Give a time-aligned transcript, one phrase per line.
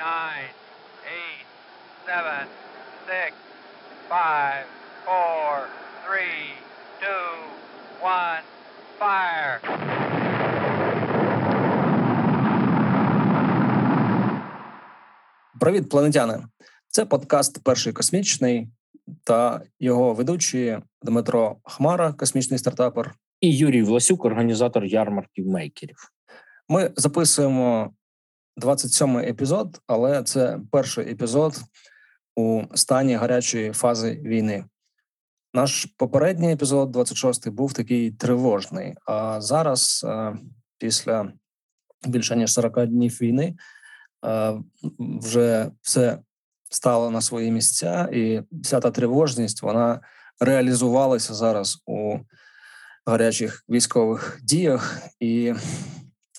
[0.00, 0.48] nine,
[1.04, 1.44] eight,
[2.08, 2.48] seven,
[3.06, 3.32] six,
[4.08, 4.64] five,
[5.04, 5.68] four,
[6.04, 6.56] three,
[7.02, 7.32] two,
[8.00, 8.42] one,
[8.98, 9.60] fire.
[15.60, 16.44] Привіт, планетяни!
[16.88, 18.68] Це подкаст Перший космічний
[19.24, 25.96] та його ведучі Дмитро Хмара, космічний стартапер, і Юрій Власюк, організатор ярмарків мейкерів.
[26.68, 27.94] Ми записуємо
[28.60, 31.60] 27-й епізод, але це перший епізод
[32.36, 34.64] у стані гарячої фази війни.
[35.54, 38.94] Наш попередній епізод, 26-й, був такий тривожний.
[39.06, 40.36] А зараз, е,
[40.78, 41.32] після
[42.06, 43.56] більше ніж 40 днів війни,
[44.26, 44.54] е,
[44.98, 46.18] вже все
[46.70, 50.00] стало на свої місця, і вся та тривожність вона
[50.40, 52.18] реалізувалася зараз у
[53.06, 54.98] гарячих військових діях.
[55.20, 55.54] І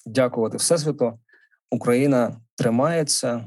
[0.06, 1.20] дякувати Всесвіту,
[1.72, 3.46] Україна тримається,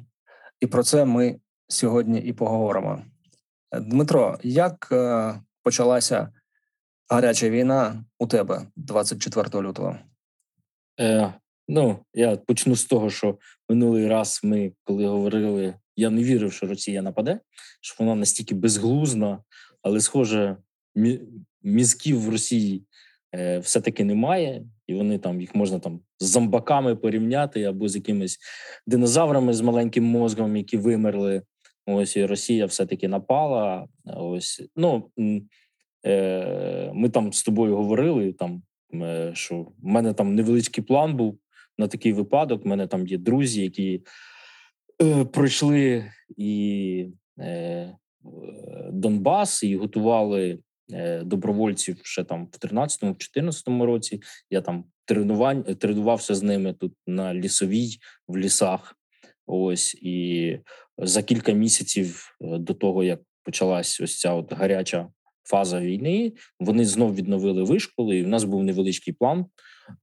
[0.60, 3.02] і про це ми сьогодні і поговоримо.
[3.80, 6.32] Дмитро, як е, почалася
[7.08, 9.98] гаряча війна у тебе 24 лютого?
[11.00, 11.34] Е,
[11.68, 16.66] Ну, я почну з того, що минулий раз ми, коли говорили, я не вірив, що
[16.66, 17.40] Росія нападе,
[17.80, 19.38] що вона настільки безглузна,
[19.82, 20.56] але, схоже,
[21.62, 22.84] мізків в Росії
[23.34, 28.38] е, все-таки немає, і вони там їх можна там з зомбаками порівняти або з якимись
[28.86, 31.42] динозаврами з маленьким мозгом, які вимерли.
[31.86, 33.86] Ось і Росія все-таки напала.
[34.04, 35.10] Ось ну
[36.06, 38.32] е, ми там з тобою говорили.
[38.32, 38.62] Там
[38.94, 41.38] е, що в мене там невеличкий план був
[41.78, 42.64] на такий випадок.
[42.64, 44.02] У мене там є друзі, які
[45.02, 46.04] е, пройшли
[46.36, 47.06] і
[47.38, 47.96] е,
[48.92, 50.58] Донбас і готували е,
[51.22, 54.22] добровольців ще там в 13-14 році.
[54.50, 58.96] Я там тренувань тренувався з ними тут на лісовій в лісах.
[59.46, 60.58] Ось і
[60.98, 65.08] за кілька місяців е, до того, як почалась ось ця от гаряча
[65.44, 68.16] фаза війни, вони знов відновили вишколи.
[68.16, 69.46] І в нас був невеличкий план.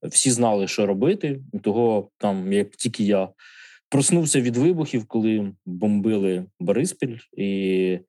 [0.04, 1.42] Всі знали, що робити.
[1.64, 3.30] Того там, як тільки я
[3.92, 8.00] проснувся від вибухів, коли бомбили Бориспіль, і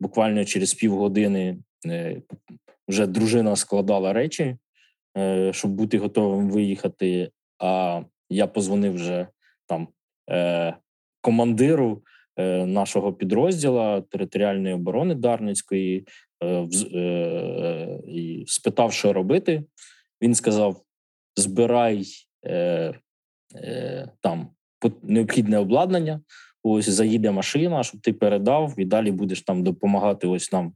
[0.00, 2.22] буквально через півгодини е,
[2.88, 4.56] вже дружина складала речі,
[5.18, 7.30] е, щоб бути готовим виїхати.
[7.58, 9.26] А я позвонив вже
[9.66, 9.88] там
[11.20, 12.02] командиру
[12.66, 16.06] нашого підрозділу територіальної оборони Дарницької
[18.06, 19.64] і спитав, що робити.
[20.22, 20.82] Він сказав:
[21.36, 22.04] збирай
[22.46, 22.94] е,
[23.54, 24.48] е, там
[25.02, 26.20] необхідне обладнання.
[26.62, 30.72] Ось заїде машина, щоб ти передав, і далі будеш там допомагати ось нам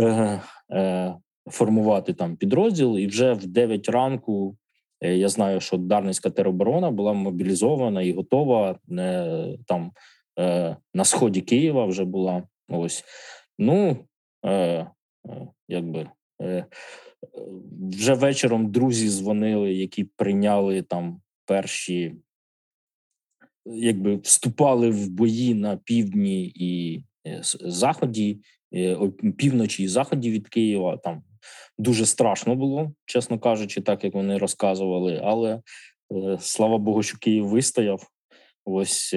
[0.00, 0.40] е,
[0.72, 1.14] е,
[1.50, 2.98] формувати там підрозділ.
[2.98, 4.56] І вже в 9 ранку
[5.00, 9.92] е, я знаю, що Дарницька тероборона була мобілізована і готова е, там
[10.38, 12.42] е, на сході Києва вже була.
[12.68, 13.04] Ось
[13.58, 13.96] ну
[14.44, 14.86] е, е,
[15.68, 16.08] якби.
[16.42, 16.66] Е,
[17.92, 22.14] вже вечором друзі дзвонили, які прийняли там перші,
[23.74, 28.38] якби вступали в бої на півдні і е, заході,
[28.74, 28.98] е,
[29.38, 30.96] півночі і заході від Києва.
[30.96, 31.22] Там
[31.78, 35.20] дуже страшно було, чесно кажучи, так як вони розказували.
[35.24, 35.60] Але
[36.12, 38.08] е, слава Богу, що Київ вистояв.
[38.64, 39.14] Ось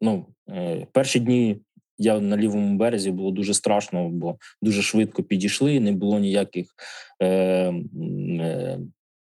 [0.00, 0.26] ну,
[0.92, 1.60] перші дні
[1.98, 5.80] я на лівому березі було дуже страшно, бо дуже швидко підійшли.
[5.80, 6.66] Не було ніяких
[7.22, 7.74] е,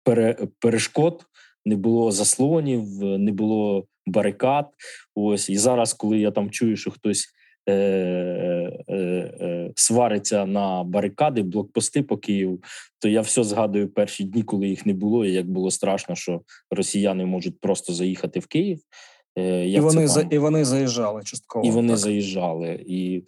[0.03, 1.25] пере, перешкод,
[1.65, 4.69] не було заслонів, не було барикад.
[5.15, 7.27] Ось і зараз, коли я там чую, що хтось
[7.69, 8.95] е, е,
[9.41, 12.59] е, свариться на барикади, блокпости по Києву,
[12.99, 16.41] то я все згадую перші дні, коли їх не було, і як було страшно, що
[16.71, 18.79] росіяни можуть просто заїхати в Київ.
[19.37, 21.65] Е, і вони за і вони заїжджали частково.
[21.65, 21.97] І вони так.
[21.97, 22.83] заїжджали.
[22.87, 23.23] І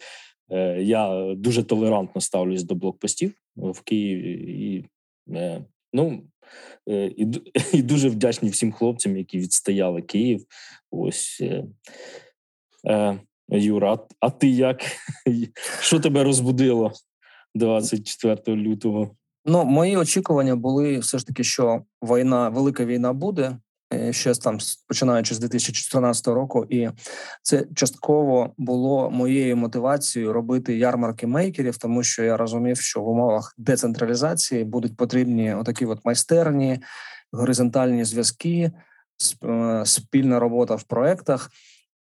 [0.50, 4.32] е, я дуже толерантно ставлюсь до блокпостів в Києві.
[4.32, 4.84] І,
[5.34, 6.22] е, ну,
[6.86, 7.26] і,
[7.72, 10.44] і дуже вдячні всім хлопцям, які відстояли Київ.
[10.90, 11.64] Ось е,
[12.86, 14.80] е, Юра, а ти як?
[15.80, 16.92] Що тебе розбудило
[17.54, 19.16] 24 лютого?
[19.44, 23.58] Ну, мої очікування були все ж таки, що війна, велика війна буде.
[23.94, 24.58] Е, ще там
[24.88, 26.88] починаючи з 2014 року, і
[27.42, 33.54] це частково було моєю мотивацією робити ярмарки мейкерів, тому що я розумів, що в умовах
[33.58, 36.80] децентралізації будуть потрібні отакі от майстерні,
[37.32, 38.72] горизонтальні зв'язки,
[39.44, 41.50] е, спільна робота в проектах,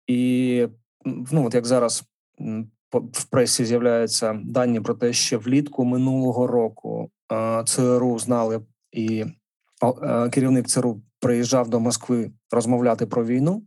[0.06, 0.66] і
[1.04, 2.04] ну от як зараз
[3.12, 8.60] в пресі з'являються дані про те, що влітку минулого року е, ЦРУ знали
[8.92, 9.24] і
[10.30, 13.62] керівник ЦРУ приїжджав до Москви розмовляти про війну,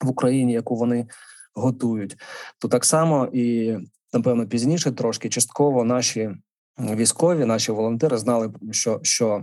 [0.00, 1.06] в Україні, яку вони
[1.54, 2.16] готують.
[2.58, 3.76] То так само і
[4.12, 6.30] напевно пізніше, трошки частково наші
[6.78, 9.42] військові, наші волонтери знали, що що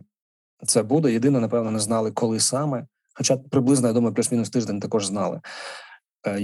[0.68, 1.12] це буде.
[1.12, 2.88] Єдине, напевно, не знали, коли саме.
[3.14, 5.42] Хоча приблизно я думаю, плюс-мінус тиждень також знали.
[6.28, 6.42] Е,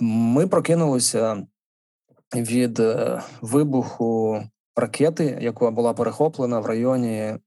[0.00, 1.46] ми прокинулися
[2.34, 4.42] від е, вибуху
[4.76, 7.38] ракети, яка була перехоплена в районі е,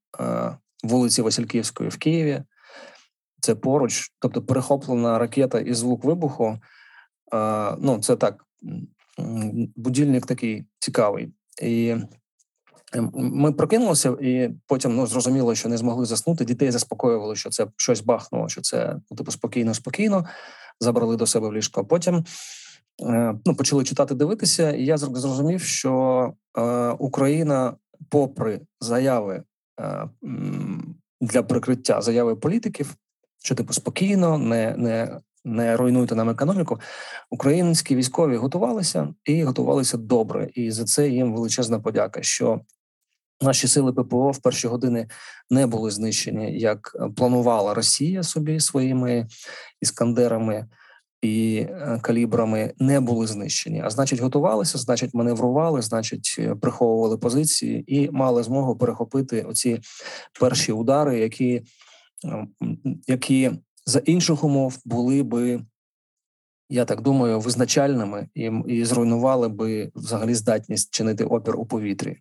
[0.84, 2.44] вулиці Васильківської в Києві.
[3.46, 6.60] Це поруч, тобто перехоплена ракета і звук вибуху.
[7.80, 8.46] Ну, це так,
[9.76, 11.34] будильник такий цікавий.
[11.62, 11.96] І
[13.14, 16.46] ми прокинулися, і потім ну зрозуміло, що не змогли заснути.
[16.46, 20.26] Дітей заспокоювали, що це щось бахнуло, що це ну, типу спокійно, спокійно.
[20.80, 21.86] Забрали до себе в ліжко.
[21.86, 22.24] Потім
[23.02, 27.76] е, ну, почали читати, дивитися, і я зрозумів, що е, Україна,
[28.10, 29.44] попри заяви
[29.80, 30.10] е,
[31.22, 32.96] для прикриття заяви політиків,
[33.46, 36.80] що типу спокійно, не не не руйнуйте нам економіку.
[37.30, 40.50] Українські військові готувалися і готувалися добре.
[40.54, 42.22] І за це їм величезна подяка.
[42.22, 42.62] Що
[43.42, 45.08] наші сили ППО в перші години
[45.50, 49.28] не були знищені, як планувала Росія собі своїми
[49.82, 50.68] іскандерами.
[51.22, 57.84] І е, калібрами не були знищені, а значить, готувалися, значить, маневрували, значить, е, приховували позиції
[57.88, 59.80] і мали змогу перехопити оці
[60.40, 61.64] перші удари, які
[63.08, 63.52] які
[63.86, 65.62] за інших умов були би,
[66.70, 72.18] я так думаю, визначальними і і зруйнували би взагалі здатність чинити опір у повітрі.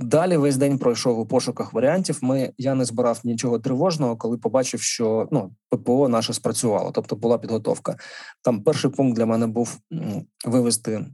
[0.00, 2.18] Далі весь день пройшов у пошуках варіантів.
[2.22, 7.38] Ми я не збирав нічого тривожного, коли побачив, що ну ППО наше спрацювало, тобто була
[7.38, 7.96] підготовка.
[8.42, 9.78] Там перший пункт для мене був
[10.46, 11.06] вивести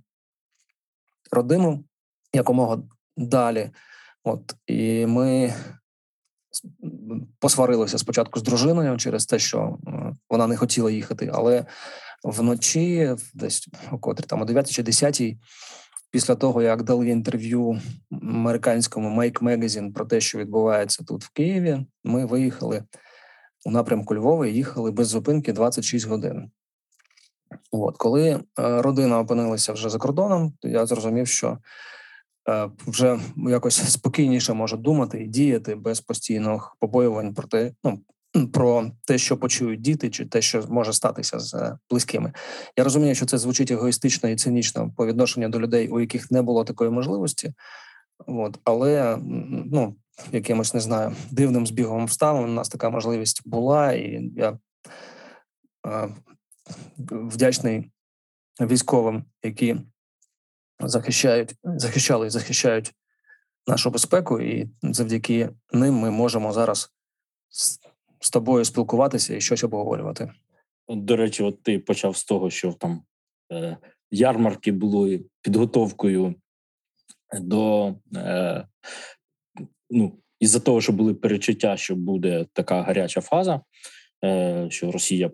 [1.32, 1.84] родину
[2.32, 2.82] якомога
[3.16, 3.70] далі.
[4.24, 5.54] От і ми
[7.38, 9.78] посварилися спочатку з дружиною через те, що
[10.30, 11.66] вона не хотіла їхати, але
[12.24, 15.22] вночі, десь о котрі там о 9 чи 10
[16.10, 17.80] після того як дали інтерв'ю
[18.22, 22.84] американському Make Magazine про те, що відбувається тут в Києві, ми виїхали
[23.64, 26.50] у напрямку Львова і їхали без зупинки 26 годин.
[27.70, 31.58] От коли е, родина опинилася вже за кордоном, то я зрозумів, що
[32.86, 38.00] вже якось спокійніше може думати і діяти без постійних побоювань про те, ну
[38.52, 42.32] про те, що почують діти, чи те, що може статися з близькими.
[42.76, 46.42] Я розумію, що це звучить егоїстично і цинічно по відношенню до людей, у яких не
[46.42, 47.52] було такої можливості.
[48.26, 49.18] От, але
[49.66, 49.96] ну
[50.32, 54.58] якимось не знаю дивним збігом обставин у нас така можливість була, і я
[55.86, 56.08] е,
[57.08, 57.90] вдячний
[58.60, 59.76] військовим, які
[60.80, 62.92] захищають, захищали і захищають
[63.66, 66.90] нашу безпеку, і завдяки ним ми можемо зараз
[68.20, 70.32] з тобою спілкуватися і щось обговорювати.
[70.88, 73.02] До речі, от ти почав з того, що там
[73.52, 73.76] е,
[74.10, 76.34] ярмарки були підготовкою
[77.40, 78.66] до е,
[79.90, 83.60] ну, із-за того, що були перечуття, що буде така гаряча фаза,
[84.24, 85.30] е, що Росія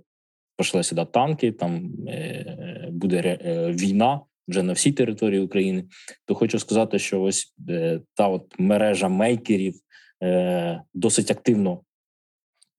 [0.57, 4.21] пішла сюди танки, там е, буде е, війна
[4.51, 5.85] вже на всій території України,
[6.27, 9.75] то хочу сказати, що ось е, та от мережа мейкерів
[10.23, 11.81] е, досить активно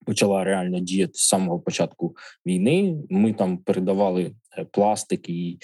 [0.06, 2.16] почала реально діяти з самого початку
[2.46, 2.96] війни.
[3.10, 5.60] Ми там передавали е, пластик і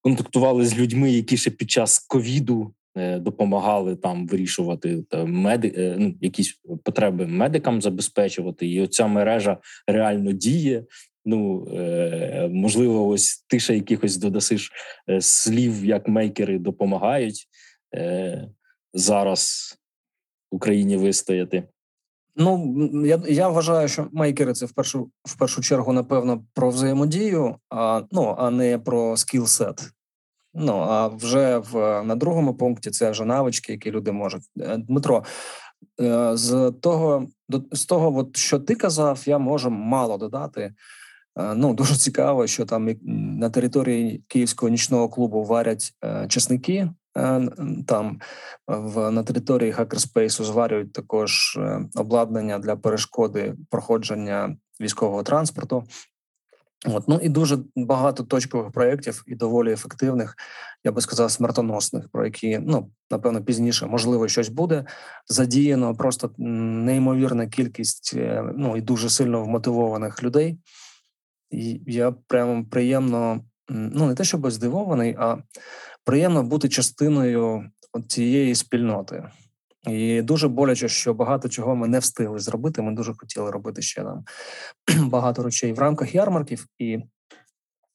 [0.00, 2.74] контактували з людьми, які ще під час ковіду.
[3.18, 10.84] Допомагали там вирішувати меди, ну, якісь потреби медикам забезпечувати, і оця мережа реально діє.
[11.24, 14.72] Ну е, можливо, ось ти ще якихось додасиш
[15.10, 17.48] е, слів, як мейкери допомагають
[17.94, 18.48] е,
[18.94, 19.74] зараз
[20.50, 21.68] Україні вистояти.
[22.36, 27.56] Ну я я вважаю, що мейкери це в першу в першу чергу, напевно, про взаємодію,
[27.70, 29.90] а ну а не про скілсет.
[30.54, 34.42] Ну а вже в на другому пункті це вже навички, які люди можуть.
[34.56, 35.24] Дмитро,
[36.32, 37.26] з того
[37.72, 40.74] з того, от, що ти казав, я можу мало додати.
[41.38, 42.88] Е, ну дуже цікаво, що там
[43.38, 46.90] на території київського нічного клубу варять е, чесники.
[47.16, 47.48] Е,
[47.86, 48.20] там
[48.66, 51.58] в на території хакерспейсу зварюють також
[51.94, 55.84] обладнання для перешкоди проходження військового транспорту.
[56.86, 60.36] От ну і дуже багато точкових проєктів і доволі ефективних,
[60.84, 64.84] я би сказав, смертоносних, про які ну напевно пізніше можливо щось буде
[65.26, 65.94] задіяно.
[65.94, 68.12] Просто неймовірна кількість
[68.54, 70.58] ну і дуже сильно вмотивованих людей.
[71.86, 75.36] Я прямо приємно, ну не те, щоб здивований, а
[76.04, 77.70] приємно бути частиною
[78.08, 79.30] цієї спільноти.
[79.86, 82.82] І дуже боляче, що багато чого ми не встигли зробити.
[82.82, 84.24] Ми дуже хотіли робити ще нам
[85.08, 86.98] багато речей в рамках ярмарків, і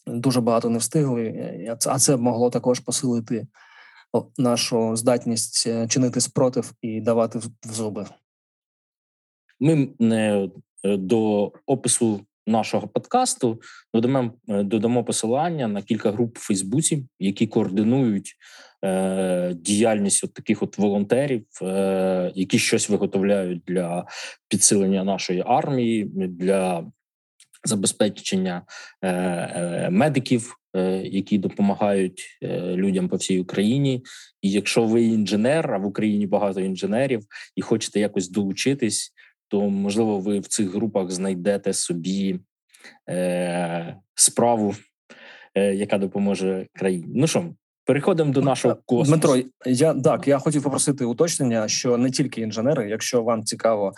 [0.07, 1.77] дуже багато не встигли.
[1.87, 3.47] А це могло також посилити
[4.37, 8.05] нашу здатність е, чинити спротив і давати в зуби.
[9.59, 10.49] Ми не
[10.83, 13.61] е, до опису нашого подкасту
[13.93, 18.35] додамо е, додамо посилання на кілька груп у Фейсбуці, які координують
[18.85, 24.05] е, діяльність от таких от волонтерів, е, які щось виготовляють для
[24.49, 26.85] підсилення нашої армії, для
[27.63, 28.61] забезпечення
[29.01, 30.55] е, е, медиків.
[30.75, 32.39] Е, які допомагають
[32.75, 34.03] людям по всій Україні,
[34.41, 37.21] і якщо ви інженер, а в Україні багато інженерів,
[37.55, 39.13] і хочете якось долучитись
[39.53, 42.39] то можливо ви в цих групах знайдете собі
[43.09, 44.75] е, справу,
[45.55, 47.13] е, яка допоможе країні.
[47.15, 47.45] Ну що,
[47.85, 49.11] переходимо до нашого космосу.
[49.11, 49.49] Дмитро.
[49.65, 53.93] Я так я хотів попросити уточнення, що не тільки інженери, якщо вам цікаво.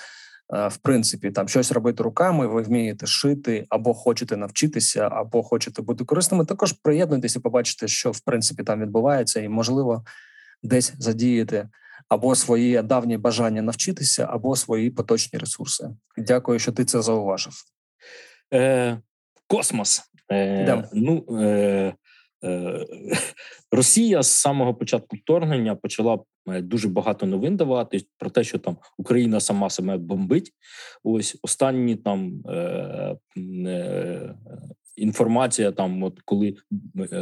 [0.54, 5.82] Е, в принципі, там щось робити руками, ви вмієте шити, або хочете навчитися, або хочете
[5.82, 6.46] бути корисними.
[6.46, 10.06] Також приєднуйтеся, побачите, що в принципі там відбувається, і можливо
[10.64, 11.70] десь задіяти
[12.10, 15.90] або свої давні бажання навчитися, або свої поточні ресурси.
[16.18, 17.54] Дякую, що ти це зауважив.
[18.54, 18.98] Е,
[19.48, 20.02] Космос.
[20.32, 21.94] Е, Ну, е,
[22.44, 22.86] е,
[23.72, 28.78] Росія з самого початку вторгнення почала е, дуже багато новин давати про те, що там
[28.98, 30.52] Україна сама себе бомбить.
[31.04, 34.36] Ось останні там е, е,
[34.98, 36.56] інформація там, от коли
[37.12, 37.18] е,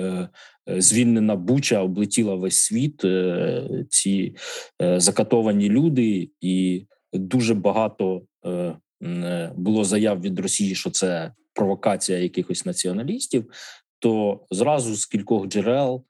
[0.70, 4.36] е, звільнена Буча облетіла весь світ, е, ці
[4.82, 12.20] е, закатовані люди, і дуже багато е, е, було заяв від Росії, що це провокація
[12.20, 13.52] якихось націоналістів.
[14.00, 16.06] То зразу з кількох джерел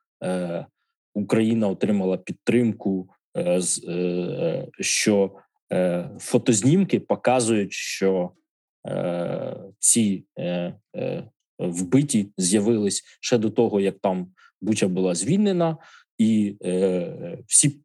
[1.14, 3.10] Україна отримала підтримку,
[4.80, 5.32] що
[6.20, 8.32] фотознімки показують, що
[9.80, 10.26] ці
[11.60, 14.28] вбиті з'явились ще до того, як там
[14.62, 15.78] Буча була звільнена,
[16.18, 17.80] і е, всі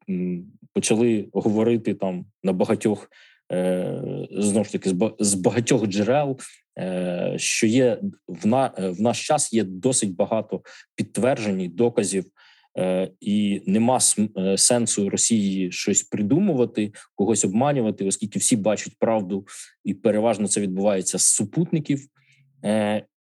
[0.73, 3.11] почали говорити там на багатьох
[3.53, 6.39] е, знову ж таки з багатьох джерел,
[6.79, 10.63] е, що є в на в наш час є досить багато
[10.95, 12.25] підтверджень, доказів.
[12.79, 13.99] Е, і нема
[14.39, 19.47] е, сенсу Росії щось придумувати, когось обманювати, оскільки всі бачать правду,
[19.85, 22.07] і переважно це відбувається з супутників.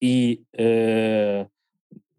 [0.03, 1.47] Е, і е,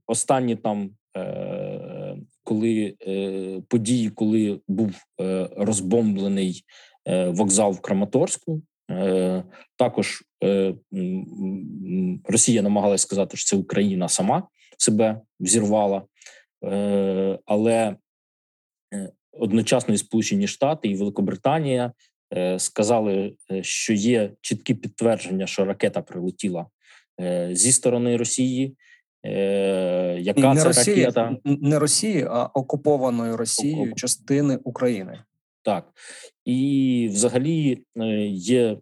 [0.08, 6.64] останні там, е, коли е, події, коли був е, розбомблений
[7.06, 8.62] е, вокзал в Краматорську,
[8.92, 9.44] е,
[9.76, 10.76] також е,
[12.24, 14.48] Росія намагалась сказати, що це Україна сама
[14.78, 16.04] себе взірвала,
[16.64, 17.96] е, але
[18.94, 21.92] е, одночасно і Сполучені Штати і Великобританія.
[22.34, 26.81] Е, сказали, що є чіткі підтвердження, що ракета прилетіла Е,
[27.52, 28.76] зі сторони Росії.
[29.26, 31.38] Е, яка не це Росії, ракета?
[31.46, 33.98] Не Росії, а окупованої Росією Окуп...
[33.98, 35.24] частини України.
[35.64, 35.86] Так
[36.46, 38.78] і взагалі е, є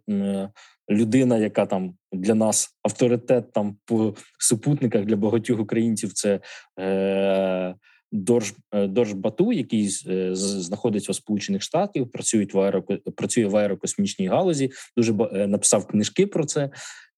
[0.90, 6.12] людина, яка там для нас авторитет там по супутниках для багатьох українців.
[6.12, 6.40] Це
[6.80, 7.74] е,
[8.12, 9.88] Дорж Дорж Бату, який
[10.34, 12.82] знаходиться у Сполучених Штатів, працюють в аеро,
[13.16, 14.70] працює в аерокосмічній галузі.
[14.96, 16.70] Дуже написав книжки про це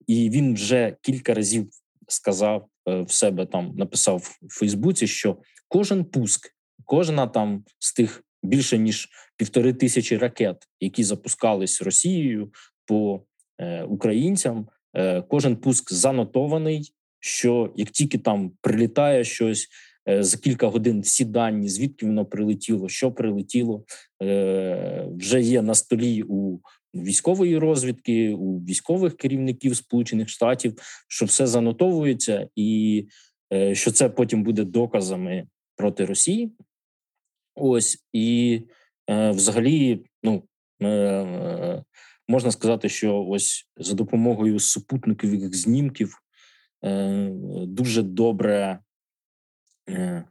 [0.06, 1.68] і він вже кілька разів
[2.08, 5.36] сказав е, в себе там, написав в Фейсбуці, що
[5.68, 6.50] кожен пуск,
[6.84, 12.52] кожна там з тих більше ніж півтори тисячі ракет, які запускались Росією
[12.86, 13.22] по
[13.58, 16.92] е, українцям, е, кожен пуск занотований.
[17.24, 19.68] Що як тільки там прилітає щось
[20.08, 23.84] е, за кілька годин, всі дані, звідки воно прилетіло, що прилетіло,
[24.22, 26.58] е, вже є на столі у
[26.94, 30.74] військової розвідки, у військових керівників Сполучених Штатів,
[31.08, 33.06] що все занотовується, і
[33.52, 35.46] е, що це потім буде доказами
[35.76, 36.52] проти Росії.
[37.54, 38.60] Ось і
[39.10, 40.42] е, взагалі, ну
[40.82, 41.84] е,
[42.28, 46.18] можна сказати, що ось за допомогою супутникових знімків
[47.66, 48.78] дуже добре.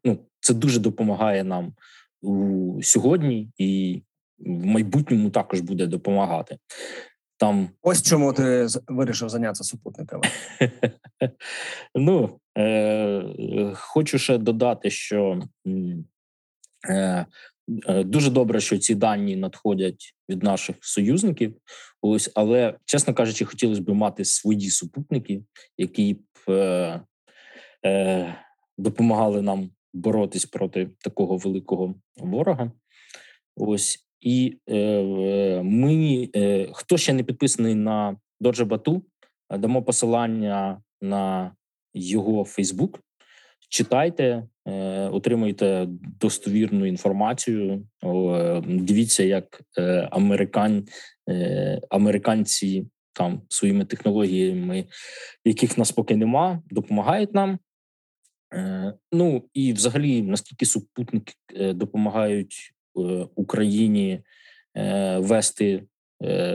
[0.03, 1.73] Ну, це дуже допомагає нам
[2.21, 4.01] у сьогодні, і
[4.45, 6.57] в майбутньому також буде допомагати.
[7.37, 10.23] Там ось чому ти вирішив зайнятися супутниками.
[11.95, 15.41] Ну е, хочу ще додати, що
[16.89, 17.25] е,
[17.87, 21.55] е, дуже добре, що ці дані надходять від наших союзників.
[22.01, 25.43] Ось, але чесно кажучи, хотілося б мати свої супутники,
[25.77, 27.01] які б е,
[27.85, 28.35] е,
[28.77, 32.71] допомагали нам боротись проти такого великого ворога.
[33.55, 39.03] Ось І е, ми, е, хто ще не підписаний на Доджа Бату,
[39.49, 41.55] дамо посилання на
[41.93, 42.99] його Фейсбук.
[43.69, 45.87] Читайте, е, отримуйте
[46.19, 47.87] достовірну інформацію.
[48.03, 50.85] Е, дивіться, як е, американ,
[51.29, 54.85] е, американці там своїми технологіями,
[55.45, 57.59] яких нас поки нема, допомагають нам.
[58.53, 62.80] Е, ну і взагалі, наскільки супутники е, допомагають е,
[63.35, 64.23] Україні
[65.17, 65.83] вести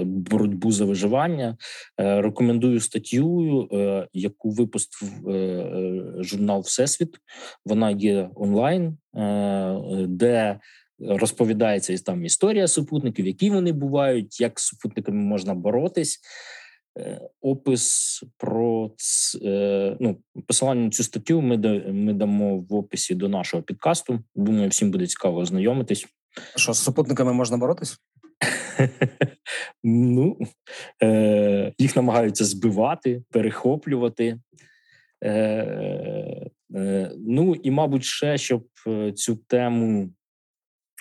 [0.04, 1.56] боротьбу за виживання,
[1.96, 5.10] рекомендую статтю, яку випустив
[6.24, 7.16] журнал Всесвіт.
[7.64, 8.98] Вона є онлайн,
[10.08, 10.60] де
[10.98, 16.20] розповідається там історія супутників, які вони бувають, як з супутниками можна боротись.
[16.98, 18.90] Е, опис про
[19.44, 20.16] е, ну,
[20.46, 21.42] посилання на цю статтю.
[21.42, 21.56] Ми
[21.92, 24.20] ми дамо в описі до нашого підкасту.
[24.34, 26.06] Думаю, всім буде цікаво ознайомитись.
[26.56, 27.98] Що з супутниками можна боротись?
[29.84, 30.38] Ну
[31.02, 34.38] е, їх намагаються збивати, перехоплювати.
[35.24, 35.30] Е,
[36.74, 38.66] е, Ну і, мабуть, ще щоб
[39.14, 40.10] цю тему.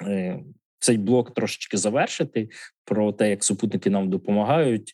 [0.01, 0.39] Е,
[0.79, 2.49] цей блок трошечки завершити
[2.85, 4.93] про те, як супутники нам допомагають.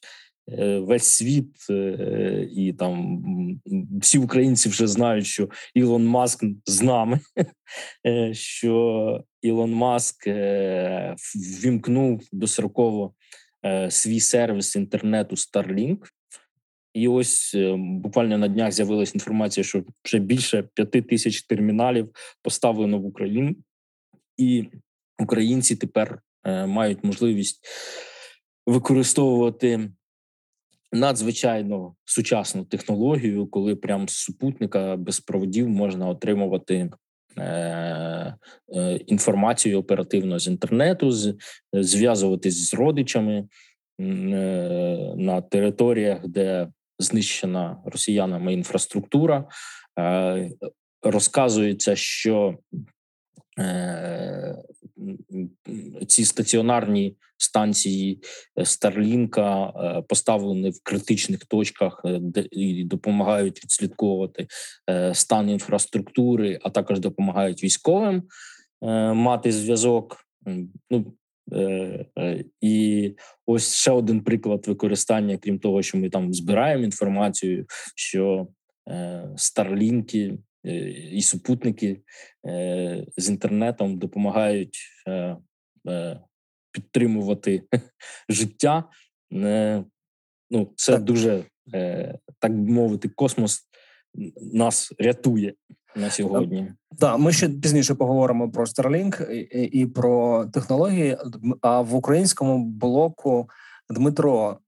[0.49, 3.23] Е, весь світ е, і там
[4.01, 7.19] всі українці вже знають, що Ілон Маск з нами,
[8.07, 10.27] е, що Ілон Маск
[11.63, 13.13] ввімкнув достроково
[13.89, 15.97] свій сервіс інтернету Starlink.
[16.93, 22.09] І ось буквально на днях з'явилася інформація, що вже більше п'яти тисяч терміналів
[22.41, 23.55] поставлено в Україну,
[24.37, 24.65] і
[25.19, 27.65] українці тепер мають можливість
[28.65, 29.89] використовувати
[30.91, 36.89] надзвичайно сучасну технологію, коли прям з супутника без проводів можна отримувати.
[37.37, 38.35] Е,
[38.75, 41.11] е, інформацію оперативно з інтернету,
[41.73, 43.43] зв'язуватись з родичами е,
[45.17, 46.67] на територіях, де
[46.99, 49.45] знищена росіянами інфраструктура.
[51.03, 52.57] Розказується, що
[56.07, 58.19] ці стаціонарні станції
[58.63, 64.47] Старлінка е, поставлені в критичних точках, е, де і допомагають відслідковувати
[64.89, 68.23] е, стан інфраструктури, а також допомагають військовим
[69.13, 70.17] мати зв'язок.
[70.89, 71.13] Ну
[72.61, 78.47] і ось ще один приклад використання, крім того, що ми там збираємо інформацію, що
[79.35, 80.37] старлінки
[81.11, 82.01] і супутники
[83.17, 84.79] з інтернетом допомагають
[86.71, 87.63] підтримувати
[88.29, 88.83] життя.
[90.51, 91.43] Ну, це дуже
[92.39, 93.61] так би мовити, космос
[94.53, 95.53] нас рятує
[95.95, 96.73] на сьогодні.
[96.99, 101.17] Так, ми ще пізніше поговоримо про Starlink і, і про технології.
[101.61, 103.49] А в українському блоку
[103.89, 104.59] Дмитро,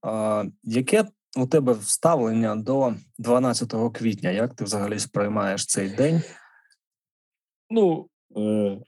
[0.62, 1.04] яке
[1.36, 4.30] у тебе вставлення до 12 квітня?
[4.30, 6.22] Як ти взагалі сприймаєш цей день?
[7.70, 8.78] Ну е,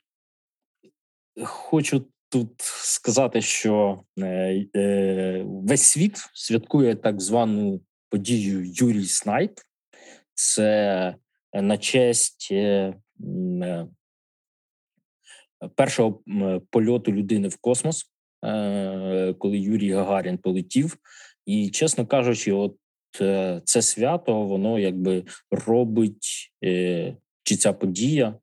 [1.44, 9.58] хочу тут сказати, що е, е, весь світ святкує так звану подію Юрій Снайп.
[10.34, 11.14] Це
[11.52, 12.94] на честь е,
[13.62, 13.86] е,
[15.74, 16.22] першого
[16.70, 18.10] польоту людини в космос,
[18.44, 20.96] е, коли Юрій Гагарін полетів.
[21.46, 22.76] І, чесно кажучи, от
[23.20, 28.34] е, це свято, воно якби робить е, чи ця подія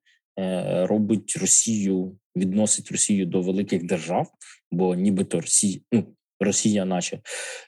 [0.86, 4.32] робить Росію відносить Росію до великих держав,
[4.72, 7.20] бо нібито Росія, ну Росія, наче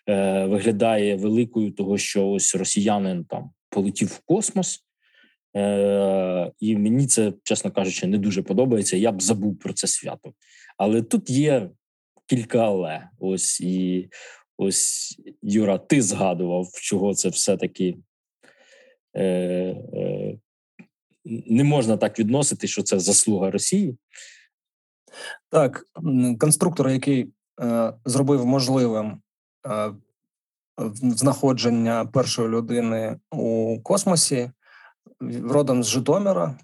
[0.09, 4.79] е, виглядає великою, того що ось росіянин там полетів в космос.
[5.57, 8.97] Е, І мені це, чесно кажучи, не дуже подобається.
[8.97, 10.33] Я б забув про це свято.
[10.77, 11.69] Але тут є
[12.27, 13.09] кілька але.
[13.19, 14.09] Ось і
[14.57, 17.97] ось Юра, ти згадував, чого це все-таки
[19.13, 20.39] е, е,
[21.25, 23.97] не можна так відносити, що це заслуга Росії.
[25.49, 25.85] Так,
[26.39, 29.21] конструктор, який е, зробив можливим
[29.67, 29.93] е,
[31.01, 34.51] знаходження першої людини у космосі,
[35.43, 36.59] родом з Житомира.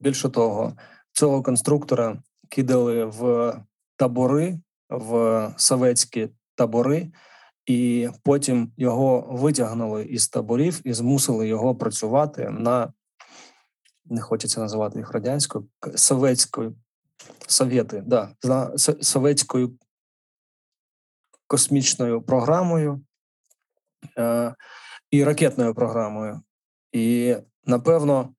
[0.00, 0.76] Більше того,
[1.12, 3.52] цього конструктора кидали в
[3.96, 7.12] табори, в советські табори,
[7.66, 12.92] і потім його витягнули із таборів і змусили його працювати на
[14.04, 16.76] не хочеться називати їх радянською советською
[17.46, 19.78] совєти, да, за советською
[21.46, 23.04] космічною програмою
[24.18, 24.54] е,
[25.10, 26.42] і ракетною програмою.
[26.92, 28.34] І напевно,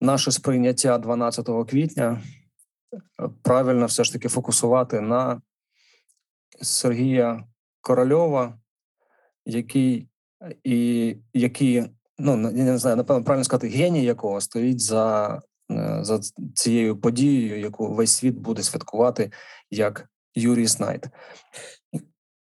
[0.00, 2.22] наше сприйняття 12 квітня
[3.20, 5.42] е, правильно все ж таки фокусувати на
[6.60, 7.44] Сергія
[7.80, 8.58] Корольова,
[9.46, 10.08] який
[10.64, 11.84] і який,
[12.18, 15.40] ну я не знаю, напевно, правильно сказати, геній якого стоїть за,
[15.70, 16.20] е, за
[16.54, 19.32] цією подією, яку весь світ буде святкувати
[19.70, 21.06] як Юрій Снайд.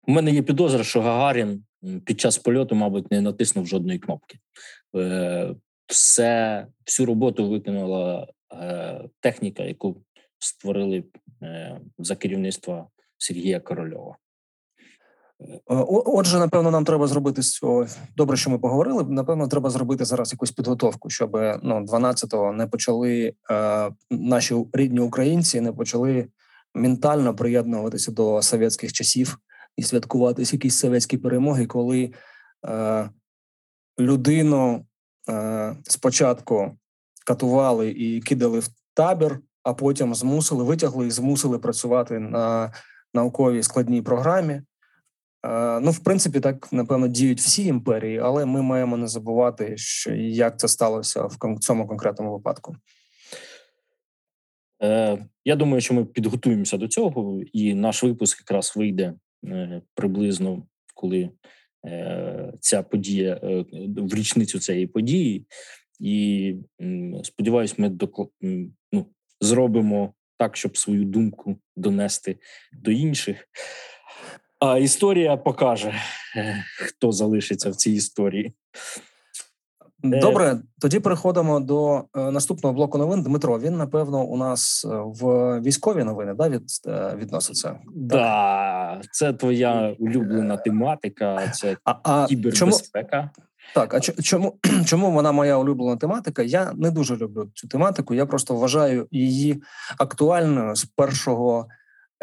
[0.07, 1.63] У мене є підозра, що Гагарін
[2.05, 4.39] під час польоту, мабуть, не натиснув жодної кнопки.
[4.95, 5.55] Е,
[5.87, 10.03] все, всю роботу виконала е, техніка, яку
[10.39, 11.03] створили
[11.97, 12.87] за керівництва
[13.21, 14.17] Сергія Корольова.
[16.05, 17.85] Отже, напевно, нам треба зробити з цього
[18.17, 19.03] добре, що ми поговорили.
[19.03, 21.31] Напевно, треба зробити зараз якусь підготовку, щоб
[21.63, 26.27] ну 12-го не почали е, наші рідні українці, не почали
[26.73, 29.37] ментально приєднуватися до совєтських часів
[29.77, 32.13] і святкувати якісь совєтські перемоги, коли
[32.65, 33.09] е,
[33.99, 34.85] людину
[35.29, 36.71] е, спочатку
[37.25, 42.73] катували і кидали в табір, а потім змусили витягли і змусили працювати на
[43.13, 44.61] науковій складній програмі.
[45.45, 50.13] Е, ну, в принципі, так напевно діють всі імперії, але ми маємо не забувати, що
[50.15, 52.75] як це сталося в цьому конкретному випадку.
[54.83, 59.13] Е, Я думаю, що ми підготуємося до цього, і наш випуск якраз вийде
[59.45, 61.29] е, приблизно коли
[62.59, 63.39] ця подія
[63.97, 65.45] в річницю цієї події,
[65.99, 66.55] і
[67.23, 68.23] сподіваюсь, ми докл...
[68.91, 69.05] ну,
[69.39, 72.37] зробимо так, щоб свою думку донести
[72.73, 73.37] до інших.
[74.59, 75.93] А історія покаже,
[76.35, 78.53] е, хто залишиться в цій історії.
[80.03, 83.23] Е, Добре, тоді переходимо до е, наступного блоку новин.
[83.23, 86.63] Дмитро, він напевно у нас в військові новини да, від,
[87.17, 87.79] відноситься.
[87.95, 91.47] Да, це твоя улюблена тематика.
[91.47, 93.29] Це а, а кібербезпека.
[93.35, 96.41] Чому, так, а чому чому вона моя улюблена тематика?
[96.41, 98.13] Я не дуже люблю цю тематику.
[98.13, 99.63] Я просто вважаю її
[99.97, 101.67] актуальною з першого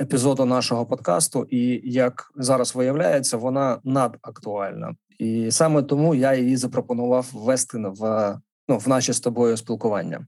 [0.00, 4.94] епізоду нашого подкасту, і як зараз виявляється, вона надактуальна.
[5.18, 8.36] І саме тому я її запропонував ввести в
[8.68, 10.26] ну, в наше з тобою спілкування.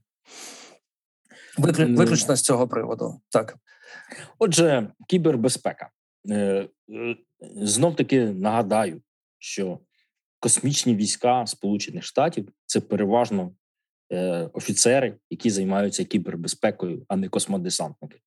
[1.57, 3.21] Виключно з цього приводу.
[3.29, 3.55] Так.
[4.39, 5.89] Отже, кібербезпека.
[6.29, 7.15] Е, е,
[7.55, 9.01] Знов таки нагадаю,
[9.39, 9.79] що
[10.41, 13.51] космічні війська Сполучених Штатів це переважно
[14.11, 18.19] е, офіцери, які займаються кібербезпекою, а не космодесантники.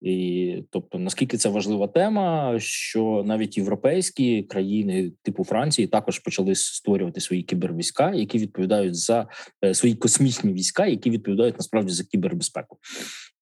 [0.00, 7.20] І тобто, наскільки це важлива тема, що навіть європейські країни, типу Франції, також почали створювати
[7.20, 9.28] свої кібервійська, які відповідають за
[9.64, 12.78] е, свої космічні війська, які відповідають насправді за кібербезпеку.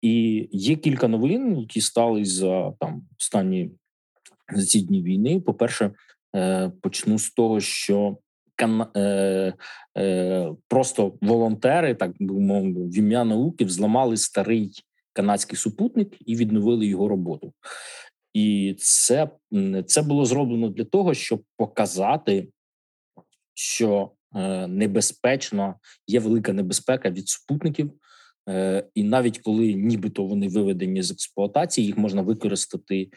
[0.02, 3.70] І є кілька новин, які стали за там останні
[4.54, 5.40] за ці дні війни.
[5.40, 5.90] По перше,
[6.80, 8.18] почну з того, що
[8.96, 9.54] е,
[10.68, 14.70] Просто волонтери, так би мовити, в ім'я науки взламали старий
[15.12, 17.52] канадський супутник і відновили його роботу.
[18.34, 19.30] І це,
[19.86, 22.48] це було зроблено для того, щоб показати,
[23.54, 25.74] що е, небезпечно
[26.06, 27.92] є велика небезпека від супутників.
[28.48, 33.08] Е, і навіть коли нібито вони виведені з експлуатації, їх можна використати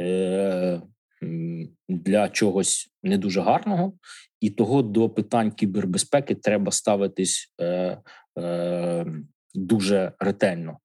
[0.00, 0.82] е,
[1.88, 3.92] для чогось не дуже гарного,
[4.40, 7.54] і того до питань кібербезпеки треба ставитись
[9.54, 10.78] дуже ретельно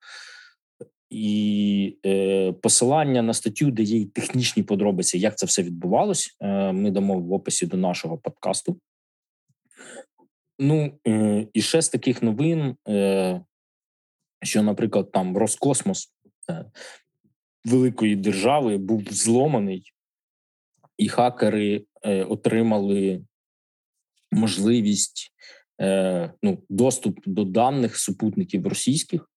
[1.12, 6.38] і е, посилання на статтю, де є технічні подробиці, як це все відбувалось.
[6.42, 8.80] Е, Ми дамо в описі до нашого подкасту.
[10.60, 13.42] Ну е, і ще з таких новин, е,
[14.44, 16.14] що, наприклад, там Роскосмос
[16.50, 16.66] е,
[17.66, 19.94] великої держави був зломаний,
[21.02, 23.22] і хакери е, отримали
[24.32, 25.32] можливість
[25.82, 29.30] е, ну, доступ до даних супутників російських.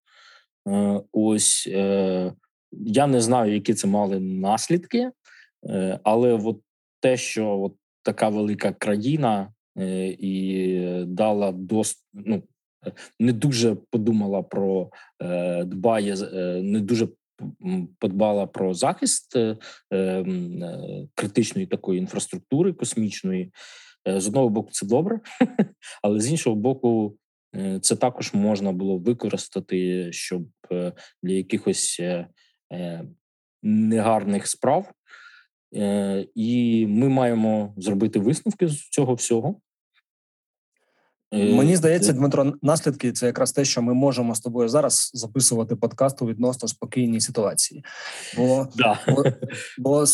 [0.68, 1.66] Е, ось
[2.70, 5.11] я не знаю, які це мали наслідки,
[6.03, 6.61] але от
[7.00, 9.53] те, що от така велика країна
[10.18, 12.42] і дала дост, ну,
[13.20, 14.90] не дуже подумала про
[15.64, 16.16] дбає,
[16.62, 17.09] не дуже
[17.99, 19.37] подбала про захист
[21.14, 23.53] критичної такої інфраструктури космічної.
[24.07, 25.20] З одного боку, це добре,
[26.03, 27.18] але з іншого боку,
[27.57, 30.92] Е, це також можна було використати, щоб е,
[31.23, 32.29] для якихось е,
[33.62, 34.92] негарних справ,
[36.35, 39.61] і ми маємо зробити висновки з цього всього.
[41.35, 46.23] Мені здається, Дмитро, наслідки це якраз те, що ми можемо з тобою зараз записувати подкаст
[46.23, 47.85] у відносно спокійній ситуації,
[48.37, 49.01] бо да.
[49.09, 49.25] бо,
[49.79, 50.07] бо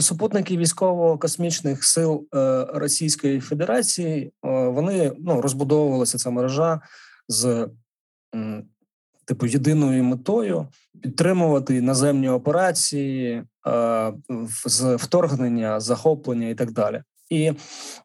[0.00, 6.80] супутники військово-космічних сил е, Російської Федерації е, вони ну розбудовувалися ця мережа
[7.28, 7.68] з
[9.24, 10.68] типу єдиною метою
[11.02, 13.42] підтримувати наземні операції
[14.66, 17.02] з вторгнення, захоплення і так далі.
[17.30, 17.52] І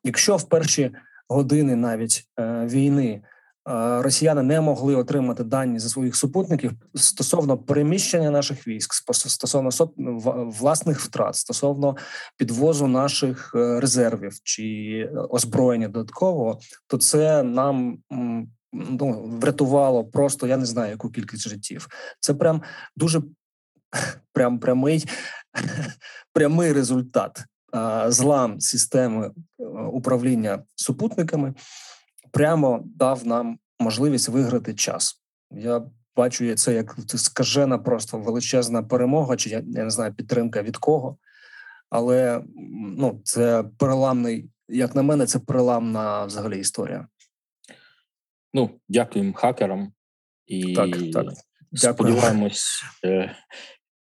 [0.03, 0.91] якщо в перші
[1.29, 2.27] години навіть
[2.63, 3.21] війни
[4.01, 9.69] росіяни не могли отримати дані за своїх супутників стосовно переміщення наших військ, стосовно
[10.59, 11.97] власних втрат, стосовно
[12.37, 17.97] підвозу наших е, резервів чи озброєння додаткового, то це нам
[18.73, 21.87] ну, врятувало просто я не знаю яку кількість життів.
[22.19, 22.61] Це прям
[22.95, 23.21] дуже
[24.33, 25.05] прям прямий
[26.33, 27.43] прямий результат
[28.07, 29.27] злам системи
[29.59, 31.53] е, управління супутниками
[32.31, 35.21] прямо дав нам можливість виграти час.
[35.51, 35.81] Я
[36.15, 41.17] бачу це як скажена просто величезна перемога, чи я, я не знаю підтримка від кого.
[41.89, 42.43] Але
[42.97, 47.07] ну, це переламний, як на мене, це переламна взагалі історія.
[48.53, 49.93] Ну, дякуємо хакерам
[50.47, 51.25] і так, так.
[51.73, 53.35] сподіваємось, е,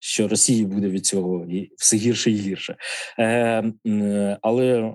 [0.07, 2.77] що Росії буде від цього все гірше і гірше.
[3.19, 4.95] Е, Але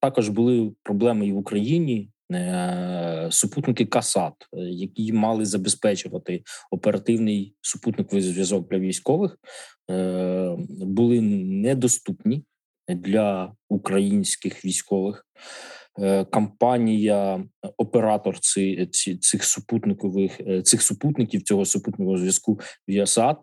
[0.00, 2.08] також були проблеми і в Україні.
[2.32, 9.38] Е, супутники Касат, е, які мали забезпечувати оперативний супутниковий зв'язок для військових,
[9.90, 12.44] е, були недоступні
[12.88, 15.26] для українських військових.
[16.30, 17.44] Компанія,
[17.76, 18.38] оператор
[19.20, 23.36] цих супутникових цих супутників цього супутникового зв'язку Віасат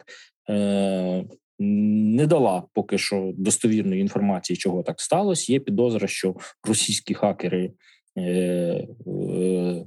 [1.59, 5.53] не дала поки що достовірної інформації, чого так сталося.
[5.53, 6.35] Є підозра, що
[6.67, 7.71] російські хакери
[8.19, 9.85] Е, е,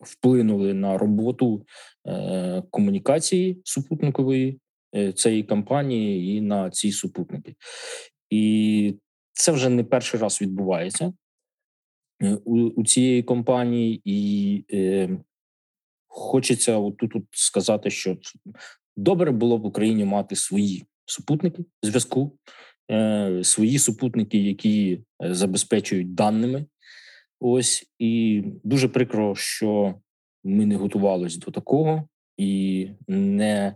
[0.00, 1.66] вплинули на роботу
[2.06, 4.60] е, комунікації супутникової
[5.14, 7.54] цієї компанії і на ці супутники.
[8.30, 8.94] І
[9.32, 11.12] це вже не перший раз відбувається
[12.44, 15.18] у, у цієї компанії, і е,
[16.06, 18.16] хочеться отут от сказати, що
[18.96, 22.38] добре було б Україні мати свої супутники зв'язку,
[22.90, 26.66] е, свої супутники, які забезпечують даними
[27.46, 29.94] Ось і дуже прикро, що
[30.44, 33.74] ми не готувалися до такого і не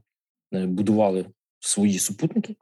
[0.53, 1.27] будували
[1.61, 2.57] свої супутники.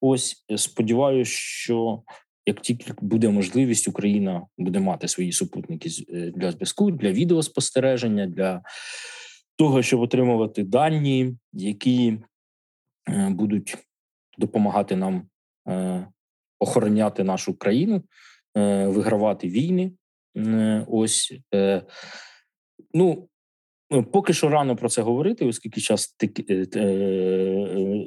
[0.00, 2.02] Ось сподіваюся, що
[2.46, 8.62] як тільки буде можливість, Україна буде мати свої супутники е, для зв'язку, для відеоспостереження, для
[9.56, 12.18] того, щоб отримувати дані, які
[13.08, 13.76] е, будуть
[14.38, 15.28] допомагати нам
[15.68, 16.06] е,
[16.58, 18.02] охороняти нашу країну,
[18.84, 19.92] вигравати війни.
[20.86, 21.82] Ось е,
[22.94, 23.28] ну.
[24.12, 26.84] Поки що рано про це говорити, оскільки час е, е,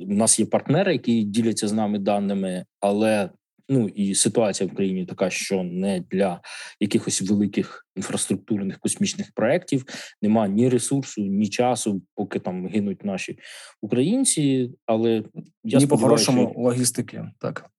[0.07, 3.29] у нас є партнери, які діляться з нами даними, але
[3.69, 6.41] ну і ситуація в країні така, що не для
[6.79, 9.85] якихось великих інфраструктурних космічних проєктів
[10.21, 13.39] немає ні ресурсу, ні часу, поки там гинуть наші
[13.81, 14.71] українці.
[14.85, 15.23] Але
[15.63, 17.69] я ні по хорошому логістики, так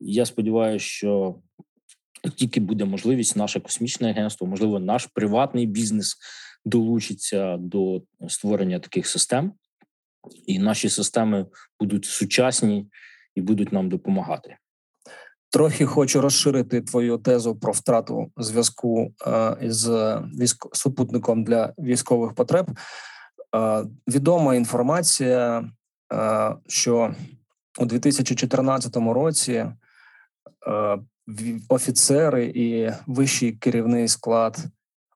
[0.00, 1.40] я сподіваюся, що
[2.36, 6.16] тільки буде можливість, наше космічне агентство, можливо, наш приватний бізнес
[6.64, 9.52] долучиться до створення таких систем,
[10.46, 11.46] і наші системи
[11.80, 12.86] будуть сучасні
[13.34, 14.56] і будуть нам допомагати.
[15.50, 19.88] Трохи хочу розширити твою тезу про втрату зв'язку е, із
[20.40, 20.76] військ...
[20.76, 22.70] супутником для військових потреб.
[23.56, 25.70] Е, відома інформація,
[26.12, 27.14] е, що
[27.78, 29.66] у 2014 році
[31.68, 34.58] офіцери і вищий керівний склад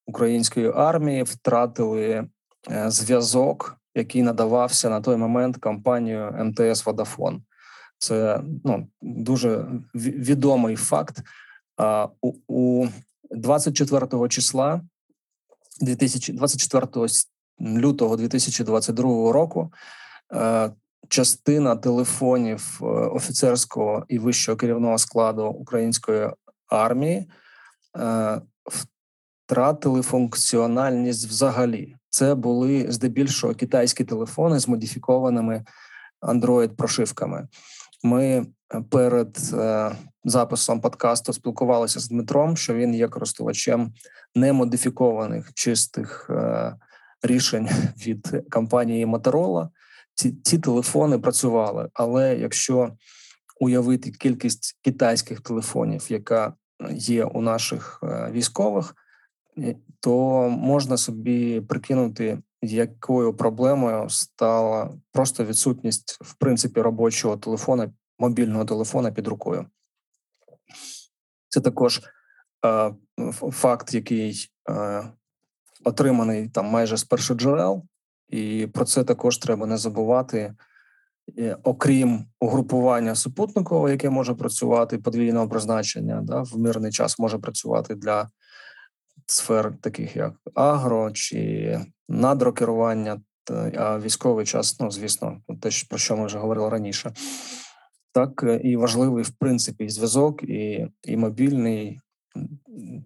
[0.07, 2.29] української армії втратили
[2.87, 7.43] зв'язок, який надавався на той момент компанією МТС Водафон.
[8.03, 11.23] Це ну дуже відомий факт.
[12.21, 12.89] У, у
[13.31, 14.81] 24 числа
[15.81, 16.87] 2024
[17.61, 19.73] лютого 2022 року
[20.35, 20.71] е,
[21.09, 26.31] частина телефонів е, офіцерського і вищого керівного складу української
[26.69, 27.31] армії
[27.99, 28.41] е,
[29.47, 31.97] втратили функціональність взагалі.
[32.09, 35.65] Це були здебільшого китайські телефони з модифікованими
[36.23, 37.49] Android-прошивками.
[38.03, 38.47] Ми е,
[38.91, 39.39] перед
[40.25, 43.93] записом подкасту спілкувалися з Дмитром, що він є користувачем
[44.35, 46.31] немодифікованих чистих
[47.23, 47.69] рішень
[48.07, 49.69] від компанії Motorola
[50.15, 51.89] ці ці телефони працювали.
[51.95, 52.93] Але якщо
[53.61, 56.55] уявити кількість китайських телефонів, яка
[56.91, 58.95] є у наших е, військових,
[59.59, 68.65] е, то можна собі прикинути, якою проблемою стала просто відсутність в принципі робочого телефона, мобільного
[68.65, 69.67] телефона під рукою.
[71.49, 72.01] Це також
[72.67, 72.95] е,
[73.51, 75.03] факт, який е,
[75.85, 77.83] отриманий там майже з першоджерел,
[78.29, 80.55] і про це також треба не забувати.
[81.63, 88.29] Окрім угрупування супутникового, яке може працювати подвійного призначення, да, в мирний час може працювати для
[89.33, 93.21] сфер, таких як агро чи надрокерування,
[93.77, 97.13] а військовий час, ну звісно, те, про що ми вже говорили раніше.
[98.13, 102.01] Так і важливий в принципі зв'язок, і і мобільний,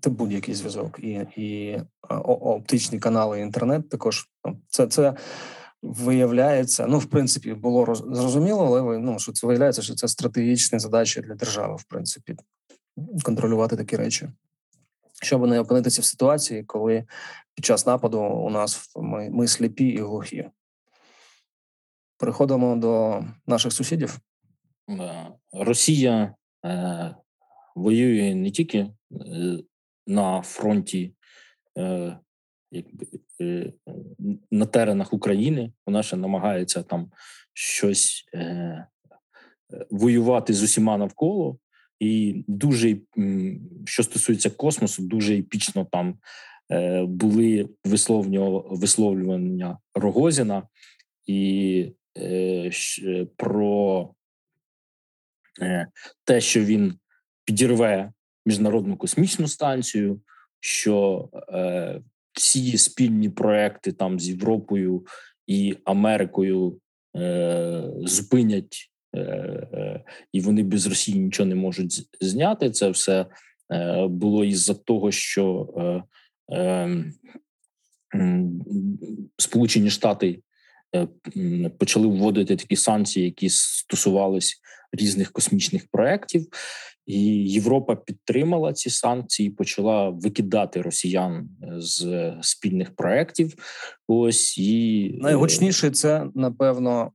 [0.01, 1.79] та будь-який зв'язок, і і
[2.25, 5.15] оптичні канали, інтернет також ну, це це
[5.83, 6.87] виявляється.
[6.87, 11.35] Ну, в принципі, було зрозуміло, але ну, що це виявляється, що це стратегічні задачі для
[11.35, 12.37] держави, в принципі,
[13.23, 14.29] контролювати такі речі
[15.23, 17.05] щоб не опинитися в ситуації, коли
[17.55, 20.51] під час нападу у нас ми, ми сліпі і глухі.
[22.19, 24.19] Переходимо до наших сусідів.
[25.53, 27.15] Росія е,
[27.75, 28.93] воює не тільки е,
[30.07, 31.15] на фронті,
[31.79, 32.19] е,
[32.71, 33.07] якби,
[33.41, 33.73] е,
[34.51, 35.73] на теренах України.
[35.87, 37.11] Вона ще намагається там
[37.53, 38.87] щось е,
[39.91, 41.59] воювати з усіма навколо.
[42.01, 42.97] І дуже
[43.85, 46.19] що стосується космосу, дуже епічно там
[46.71, 47.69] е, були
[48.71, 50.63] висловлювання Рогозіна
[51.27, 52.71] і е,
[53.37, 54.11] про
[55.63, 55.87] е,
[56.25, 56.99] те, що він
[57.45, 58.13] підірве
[58.47, 60.21] міжнародну космічну станцію,
[60.61, 61.29] що
[62.37, 65.07] всі спільні проекти там з Європою
[65.47, 66.81] і Америкою
[67.17, 68.91] е, зупинять
[70.33, 72.71] і вони без Росії нічого не можуть зняти.
[72.71, 73.27] Це все
[73.73, 75.75] е, було із-за того, що
[76.49, 77.13] ем,
[79.39, 80.39] Сполучені Штати
[81.79, 84.61] почали вводити такі санкції, які стосувались
[84.93, 86.47] різних космічних проєктів.
[87.07, 93.55] І Європа підтримала ці санкції, почала викидати росіян з спільних проєктів.
[94.09, 97.13] Ось і найгучніше це напевно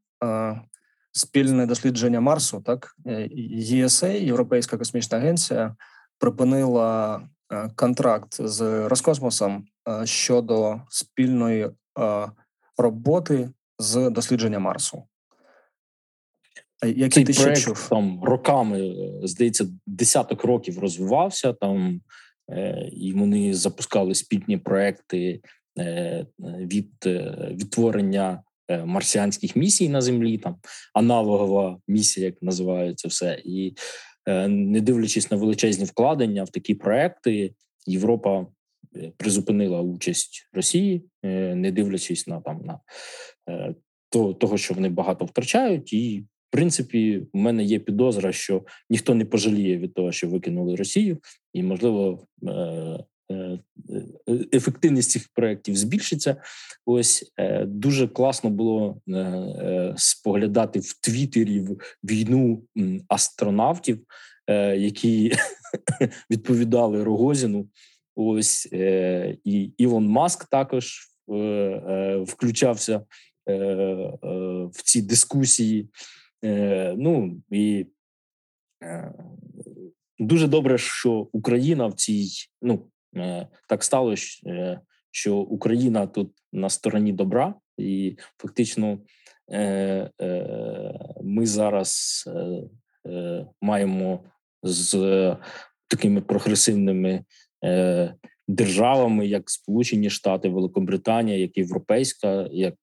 [1.11, 5.75] спільне дослідження Марсу, так ESA, е, Європейська космічна агенція,
[6.19, 7.21] припинила
[7.53, 11.69] е, контракт з Роскосмосом е, щодо спільної
[12.77, 15.03] роботи з дослідження Марсу.
[16.85, 17.87] Які Цей ти проект, чув?
[17.89, 22.01] там роками здається, десяток років розвивався там,
[22.91, 25.41] і вони запускали спільні проекти
[26.39, 26.93] від
[27.51, 28.43] відтворення
[28.77, 30.55] марсіанських місій на землі, там
[30.93, 33.73] аналогова місія, як називається все, і
[34.27, 37.53] е, не дивлячись на величезні вкладення в такі проекти,
[37.85, 38.45] Європа
[38.95, 42.79] е, призупинила участь Росії, не дивлячись на там на
[44.09, 49.15] то, того, що вони багато втрачають, і в принципі, у мене є підозра, що ніхто
[49.15, 51.17] не пожаліє від того, що викинули Росію,
[51.53, 53.03] і можливо Е, е,
[54.53, 56.35] ефективність цих проєктів збільшиться.
[56.85, 59.01] Ось е, дуже класно було
[59.95, 61.67] споглядати в Твіттері
[62.03, 62.63] війну
[63.07, 63.99] астронавтів,
[64.75, 65.33] які
[66.31, 67.67] відповідали Рогозіну.
[68.15, 68.65] Ось
[69.43, 71.07] і Ілон Маск також
[72.27, 73.05] включався
[74.67, 75.89] в ці дискусії.
[76.95, 77.85] Ну і
[80.19, 82.29] дуже добре, що Україна в цій
[82.61, 83.00] ну Е,
[83.67, 84.79] так сталося, е,
[85.11, 88.99] що Україна тут на стороні добра, і фактично
[89.51, 90.09] е,
[91.23, 92.23] ми зараз
[93.61, 94.23] маємо
[94.63, 95.35] з
[95.87, 97.23] такими прогресивними
[98.47, 102.75] державами, як Сполучені Штати, Великобританія, як Європейська, як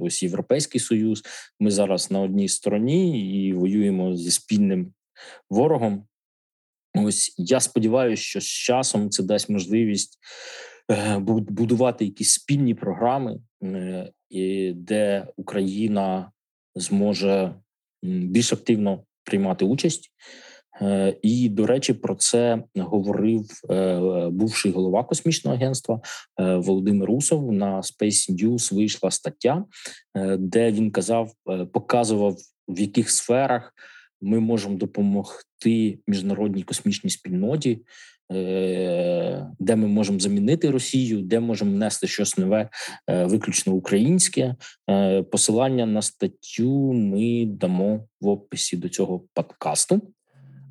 [0.00, 1.22] ось Європейський Союз.
[1.60, 4.92] Ми зараз на одній стороні і воюємо зі спільним
[5.50, 6.06] ворогом.
[6.94, 10.18] Ось я сподіваюся, що з часом це дасть можливість
[10.90, 14.12] е, будувати якісь спільні програми, е,
[14.74, 16.30] де Україна
[16.74, 17.54] зможе
[18.02, 20.10] більш активно приймати участь.
[20.82, 23.46] Е, і, до речі, про це говорив
[24.30, 26.00] бувший голова космічного агентства
[26.38, 27.52] Володимир Усов.
[27.52, 29.64] На Space News вийшла стаття,
[30.38, 31.32] де він казав,
[31.72, 32.36] показував
[32.68, 33.72] в яких сферах
[34.24, 37.80] ми можемо допомогти міжнародній космічній спільноті,
[38.32, 42.68] е, де ми можемо замінити Росію, де можемо внести щось нове,
[43.10, 44.54] е, виключно українське.
[44.90, 50.02] Е, посилання на статтю ми дамо в описі до цього подкасту.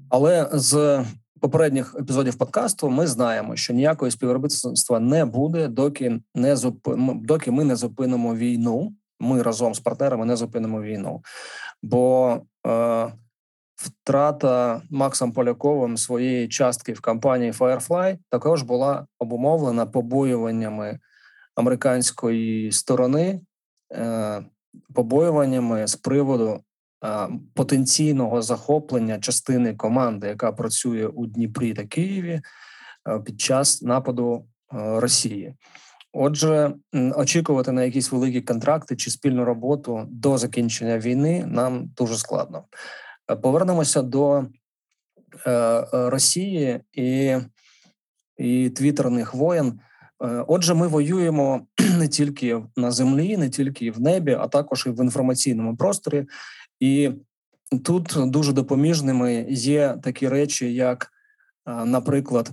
[0.09, 1.03] Але з
[1.39, 6.87] попередніх епізодів подкасту ми знаємо, що ніякої співробітництва не буде, доки не зуп...
[7.23, 8.93] доки ми не зупинимо війну.
[9.19, 11.21] Ми разом з партнерами не зупинимо війну,
[11.83, 12.41] бо
[13.75, 20.99] Втрата Максом Поляковим своєї частки в компанії Firefly також була обумовлена побоюваннями
[21.55, 23.41] американської сторони
[24.93, 26.59] побоюваннями з приводу
[27.53, 32.41] потенційного захоплення частини команди, яка працює у Дніпрі та Києві
[33.25, 35.53] під час нападу Росії.
[36.13, 42.63] Отже, очікувати на якісь великі контракти чи спільну роботу до закінчення війни нам дуже складно.
[43.31, 44.45] Е, повернемося до
[45.45, 47.37] е, е, Росії і
[48.37, 49.79] і твітерних воєн.
[50.47, 51.67] Отже, ми воюємо
[51.97, 56.25] не тільки на землі, не тільки в небі, а також і в інформаційному просторі.
[56.79, 57.11] І
[57.83, 61.11] тут дуже допоміжними є такі речі, як,
[61.65, 62.51] наприклад,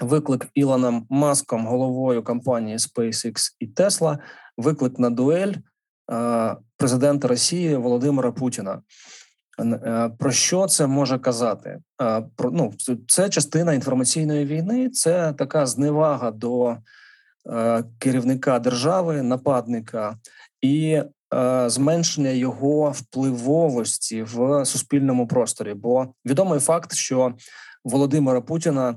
[0.00, 4.18] виклик Ілоном Маском, головою компанії SpaceX і Tesla,
[4.56, 5.54] виклик на дуель
[6.76, 8.82] президента Росії Володимира Путіна.
[9.60, 11.78] Е, про що це може казати?
[12.36, 12.72] Про ну
[13.08, 16.76] це частина інформаційної війни, це така зневага до
[17.50, 20.16] е, керівника держави, нападника
[20.60, 21.02] і
[21.34, 25.74] е, зменшення його впливовості в суспільному просторі.
[25.74, 27.34] Бо відомий факт, що
[27.84, 28.96] Володимира Путіна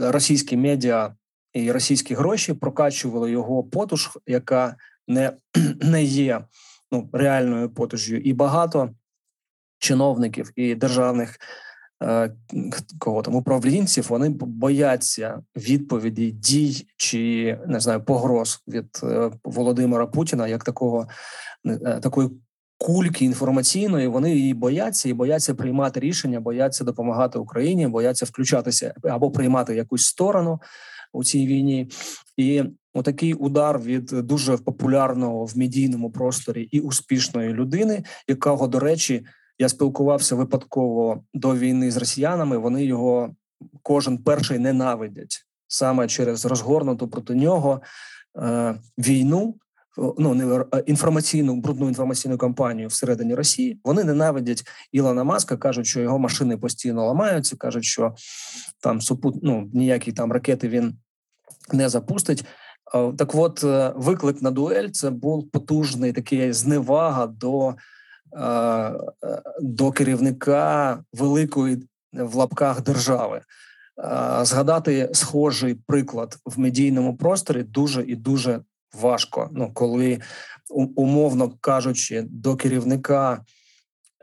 [0.00, 1.14] російські медіа
[1.52, 4.76] і російські гроші прокачували його потуж, яка
[5.08, 5.32] не
[5.80, 6.44] не є
[6.92, 8.90] ну реальною потужю, і багато
[9.78, 11.36] чиновників і державних
[12.02, 12.32] е,
[12.98, 20.48] кого там управлінців вони бояться відповіді дій чи не знаю погроз від е, Володимира Путіна
[20.48, 21.08] як такого
[21.66, 22.30] е, такої
[22.78, 29.30] кульки інформаційної, вони її бояться і бояться приймати рішення, бояться допомагати Україні, бояться включатися або
[29.30, 30.60] приймати якусь сторону
[31.12, 31.90] у цій війні.
[32.36, 32.64] І
[32.94, 39.26] отакий удар від дуже популярного в медійному просторі і успішної людини, якого до речі,
[39.58, 42.58] я спілкувався випадково до війни з росіянами.
[42.58, 43.34] Вони його
[43.82, 47.82] кожен перший ненавидять саме через розгорнуту проти нього
[48.38, 49.54] е, війну
[50.18, 53.80] ну не інформаційну брудну інформаційну кампанію всередині Росії.
[53.84, 57.56] Вони ненавидять Ілона Маска, кажуть, що його машини постійно ламаються.
[57.56, 58.14] кажуть, що
[58.80, 60.98] там супут, ну, ніякі там ракети він
[61.72, 62.44] не запустить.
[62.92, 67.74] Так, от е, виклик на дуель це був потужний такий зневага до, е,
[69.60, 73.40] до керівника великої в лапках держави.
[74.42, 78.60] Згадати схожий приклад в медійному просторі дуже і дуже
[78.94, 79.50] важко.
[79.52, 80.20] Ну коли
[80.96, 83.44] умовно кажучи, до керівника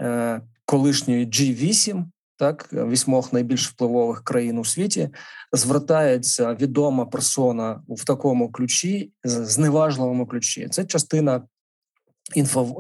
[0.02, 2.06] е, колишньої G8,
[2.38, 5.10] так вісьмох найбільш впливових країн у світі,
[5.54, 10.68] звертається відома персона в такому ключі, зневажливому ключі.
[10.72, 11.42] Це частина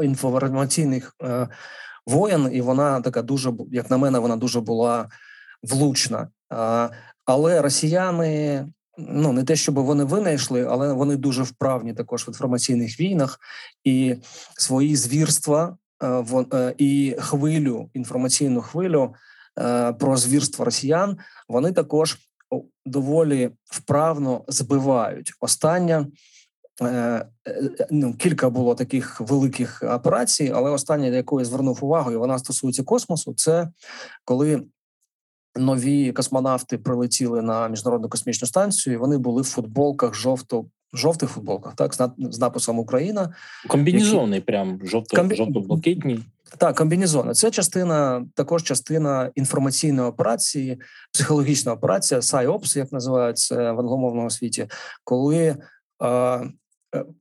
[0.01, 1.47] інформаційних е,
[2.05, 5.09] воєн, і вона така дуже як на мене, вона дуже була
[5.63, 6.27] влучна.
[7.25, 8.65] Але росіяни
[8.97, 13.39] ну не те, щоб вони винайшли, але вони дуже вправні також в інформаційних війнах
[13.83, 14.15] і
[14.57, 16.07] свої звірства е,
[16.53, 19.13] е, і хвилю, інформаційну хвилю
[19.99, 21.17] про звірства росіян.
[21.47, 22.17] Вони також
[22.85, 25.33] доволі вправно збивають.
[25.39, 26.07] Остання
[27.91, 32.39] ну, кілька було таких великих операцій, але остання, на яку я звернув увагу, і вона
[32.39, 33.69] стосується космосу, це
[34.25, 34.63] коли
[35.55, 38.93] нові космонавти прилетіли на міжнародну космічну станцію.
[38.93, 40.65] і Вони були в футболках жовто.
[40.95, 43.33] Жовтих футболках, так з написом Україна,
[43.67, 44.45] комбінезони, які...
[44.45, 45.35] прям жовто Комбі...
[45.35, 46.19] жовто-блакитні.
[46.57, 47.33] Так, комбінезони.
[47.33, 50.81] Це частина, також частина інформаційної операції,
[51.13, 54.67] психологічна операція, PsyOps, як називається в англомовному світі,
[55.03, 55.57] коли е,
[56.03, 56.49] Е,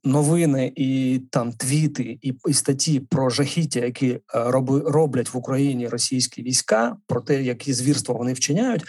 [0.05, 5.89] новини і там твіти і, і статті про жахіття, які е, роби, роблять в Україні
[5.89, 8.85] російські війська, про те, які звірства вони вчиняють,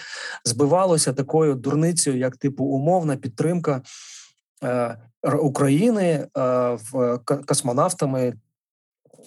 [0.45, 3.81] збивалося такою дурницею, як типу умовна підтримка
[4.63, 4.97] е,
[5.41, 6.27] України е,
[6.91, 8.33] в космонавтами.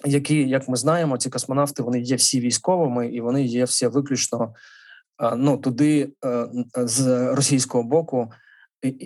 [0.05, 4.53] Які, як ми знаємо, ці космонавти вони є всі військовими і вони є всі виключно
[5.23, 8.31] е, ну туди е, з російського боку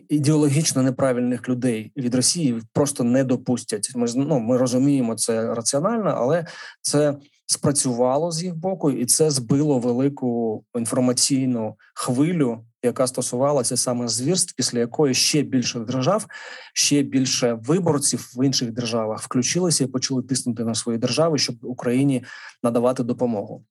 [0.10, 3.92] ідеологічно неправильних людей від Росії просто не допустять.
[3.96, 6.46] Ми ну, ми розуміємо це раціонально, але
[6.82, 7.16] це
[7.46, 14.80] спрацювало з їх боку, і це збило велику інформаційну хвилю, яка стосувалася саме звірств, після
[14.80, 16.26] якої ще більше держав,
[16.74, 22.24] ще більше виборців в інших державах включилися і почали тиснути на свої держави, щоб Україні
[22.64, 23.64] надавати допомогу.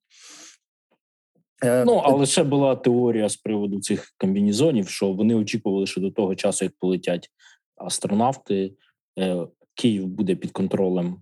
[1.63, 6.11] Е, ну, але ще була теорія з приводу цих комбінізонів, що вони очікували, що до
[6.11, 7.29] того часу, як полетять
[7.75, 8.73] астронавти,
[9.19, 11.17] е, Київ буде під контролем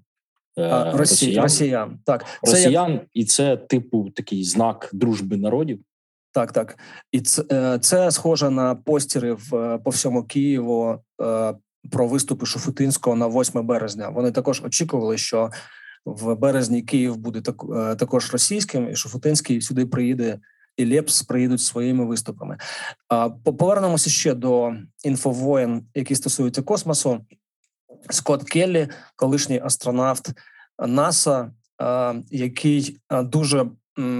[0.58, 1.44] е, росіян.
[1.44, 2.00] росіян.
[2.06, 3.06] Так, це росіян, як...
[3.14, 5.80] і це типу такий знак дружби народів.
[6.32, 6.78] Так, так,
[7.12, 11.00] і це це схоже на постери в по всьому Києву
[11.92, 14.10] про виступи Шуфутинського на 8 березня.
[14.10, 15.50] Вони також очікували, що
[16.14, 20.40] в березні Київ буде так, е, також російським, і Шуфутинський сюди приїде.
[20.78, 22.58] І Лепс приїдуть своїми виступами.
[23.44, 27.26] Повернемося ще до інфовоєн, які стосуються космосу.
[28.10, 30.32] Скотт Келлі, колишній астронавт
[30.88, 31.52] НАСА,
[32.32, 33.66] який дуже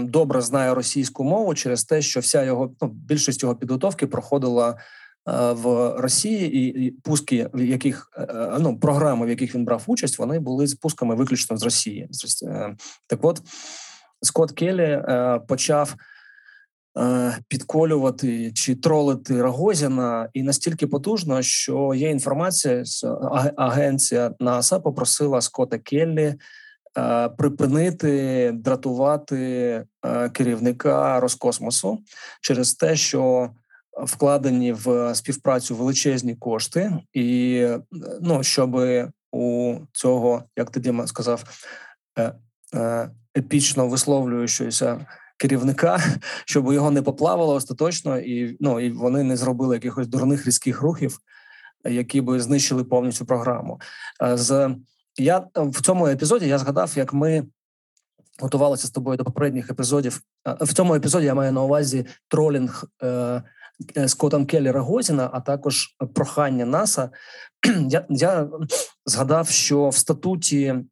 [0.04, 4.78] добре знає російську мову через те, що вся його ну, більшість його підготовки проходила
[5.52, 10.20] в Росії, і, пуски, в яких е, е, ну програми, в яких він брав участь,
[10.20, 12.08] вони були з пусками виключно з Росії.
[12.44, 12.76] Е,
[13.08, 13.42] так, от
[14.22, 15.02] Скотт Келлі
[15.48, 15.96] почав.
[17.48, 22.84] Підколювати чи тролити Рогозіна і настільки потужно, що є інформація,
[23.58, 26.36] агенція НАСА попросила Скотта Келлі
[27.38, 29.86] припинити дратувати
[30.34, 32.00] керівника Роскосмосу
[32.42, 33.50] через те, що
[34.04, 37.68] вкладені в співпрацю величезні кошти, і
[38.22, 38.76] ну щоб
[39.32, 41.44] у цього, як ти Діма сказав,
[42.20, 42.34] е,
[42.76, 45.06] е, епічно висловлюючогося
[45.38, 46.00] керівника,
[46.46, 51.20] щоб його не поплавало остаточно, і ну і вони не зробили якихось дурних різких рухів,
[51.86, 53.80] які би знищили повністю програму.
[54.24, 54.76] Е, з
[55.18, 57.44] я в цьому епізоді я згадав, як ми
[58.40, 60.22] готувалися з тобою до попередніх епізодів.
[60.62, 62.84] В цьому епізоді я маю на увазі тролінг
[64.08, 67.10] Скотом Келлі Рагозіна, а також прохання НАСА.
[67.90, 68.50] Я я
[69.06, 70.86] згадав, що в статуті е,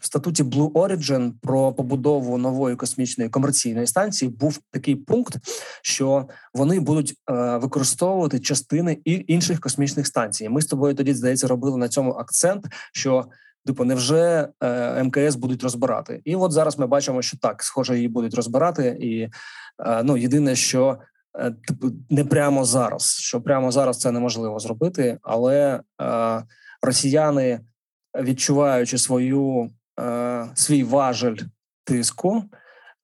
[0.00, 5.36] в статуті Blue Origin про побудову нової космічної комерційної станції був такий пункт,
[5.82, 10.48] що вони будуть е, використовувати частини і інших космічних станцій.
[10.48, 12.64] Ми з тобою тоді здається робили на цьому акцент.
[12.92, 13.24] що
[13.66, 16.20] Типу, невже е, МКС будуть розбирати?
[16.24, 18.96] І от зараз ми бачимо, що так, схоже, її будуть розбирати.
[19.00, 19.20] І
[19.86, 21.13] е, ну єдине, що Е,
[22.10, 23.16] не прямо зараз.
[23.20, 26.42] Що прямо зараз це неможливо зробити, але е,
[26.82, 27.60] росіяни,
[28.22, 29.70] відчуваючи свою
[30.00, 31.36] е, свій важель
[31.84, 32.44] тиску,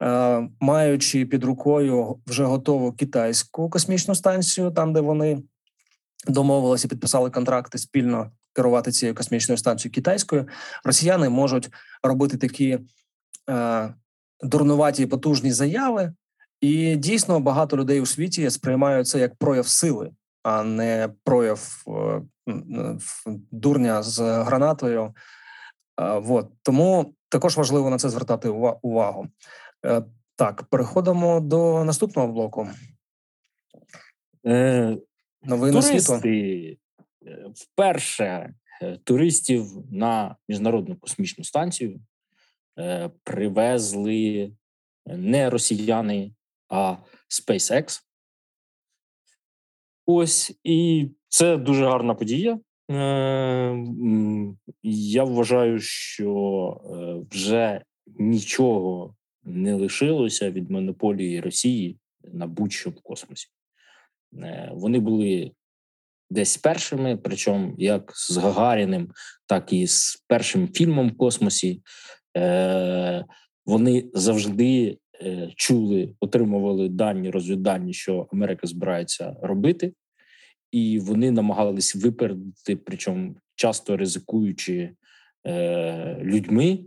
[0.02, 5.42] е, маючи під рукою вже готову китайську космічну станцію, там де вони
[6.28, 10.48] домовилися, підписали контракти спільно керувати цією космічною станцією китайською,
[10.84, 11.70] росіяни можуть
[12.02, 12.78] робити такі.
[13.50, 13.94] Е,
[14.42, 16.12] Дурнуваті потужні заяви,
[16.60, 20.10] і дійсно багато людей у світі сприймають це як прояв сили,
[20.42, 22.22] а не прояв е,
[23.50, 25.14] дурня з гранатою.
[26.00, 26.50] Вот.
[26.62, 28.48] Тому також важливо на це звертати
[28.82, 29.28] увагу.
[29.86, 30.02] Е,
[30.36, 32.68] так, переходимо до наступного блоку.
[34.46, 34.96] Е,
[35.42, 36.28] Новини світу.
[36.28, 36.76] Е,
[37.54, 38.54] вперше
[39.04, 42.00] туристів на міжнародну космічну станцію
[43.24, 44.52] привезли
[45.06, 46.32] не росіяни,
[46.70, 46.96] а
[47.28, 48.00] SpaceX.
[50.06, 52.58] Ось і це дуже гарна подія.
[52.90, 53.84] Е,
[54.82, 59.14] я вважаю, що е, вже нічого
[59.44, 63.48] не лишилося від монополії Росії на будь-що в космосі.
[64.34, 65.52] Е, вони були
[66.30, 69.10] десь першими, причому як з Гагаріним,
[69.46, 71.82] так і з першим фільмом в космосі.
[73.66, 74.98] Вони завжди
[75.56, 79.92] чули, отримували дані розвіддані, що Америка збирається робити,
[80.72, 84.90] і вони намагалися випередити, причому часто ризикуючи
[85.46, 86.78] е, людьми,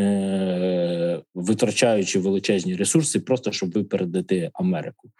[0.00, 5.10] е, витрачаючи величезні ресурси, просто щоб випередити Америку.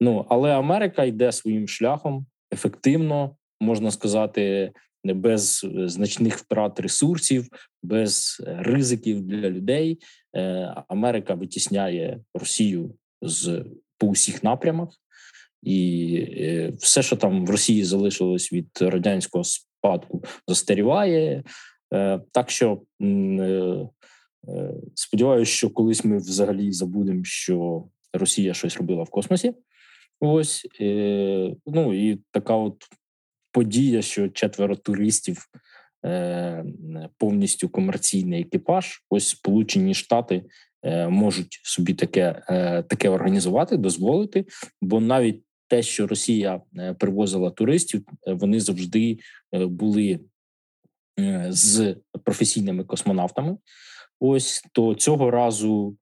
[0.00, 4.72] Ну але Америка йде своїм шляхом ефективно, можна сказати,
[5.04, 7.48] без е, значних втрат ресурсів,
[7.86, 9.98] без е, ризиків для людей.
[10.36, 13.64] Е, Америка витісняє Росію з
[13.98, 14.88] по усіх напрямах,
[15.62, 21.42] і все, що там в Росії залишилось від радянського спадку, застаріває.
[22.32, 22.82] Так що
[24.94, 29.54] сподіваюся, що колись ми взагалі забудемо, що Росія щось робила в космосі.
[30.20, 30.66] Ось
[31.66, 32.84] ну і така от
[33.56, 35.58] подія, що четверо туристів, е,
[37.18, 39.00] повністю комерційний екіпаж.
[39.10, 40.42] Ось Сполучені Штати
[40.82, 44.44] е, можуть собі таке, е, таке організувати, дозволити,
[44.82, 49.18] бо навіть те, що Росія е, привозила туристів, е, вони завжди
[49.54, 50.20] е, були
[51.48, 53.56] з професійними космонавтами.
[54.20, 55.96] Ось то цього разу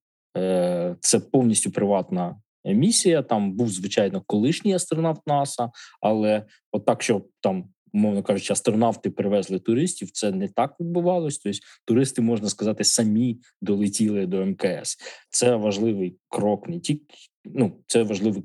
[1.00, 3.22] це повністю приватна місія.
[3.22, 7.68] Там був звичайно колишній астронавт НАСА, але от так, що там.
[7.94, 10.10] Умовно кажучи, астронавти привезли туристів.
[10.10, 11.38] Це не так відбувалось.
[11.38, 14.98] Тобто туристи, можна сказати, самі долетіли до МКС.
[15.30, 17.04] Це важливий крок, не тільки
[17.44, 18.42] ну це важливий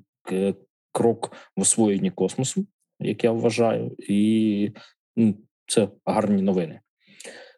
[0.92, 2.68] крок в освоєнні космосу,
[3.00, 4.72] як я вважаю, і
[5.16, 5.36] ну,
[5.68, 6.80] це гарні новини.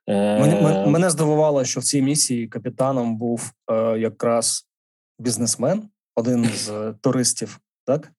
[0.07, 4.67] Мене, мене здивувало, що в цій місії капітаном був е, якраз
[5.19, 8.11] бізнесмен, один з туристів, так?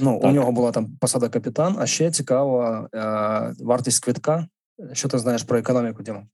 [0.00, 0.30] Ну, так.
[0.30, 4.48] у нього була там посада капітан, а ще цікава е, вартість квитка.
[4.92, 6.26] Що ти знаєш про економіку, Діма?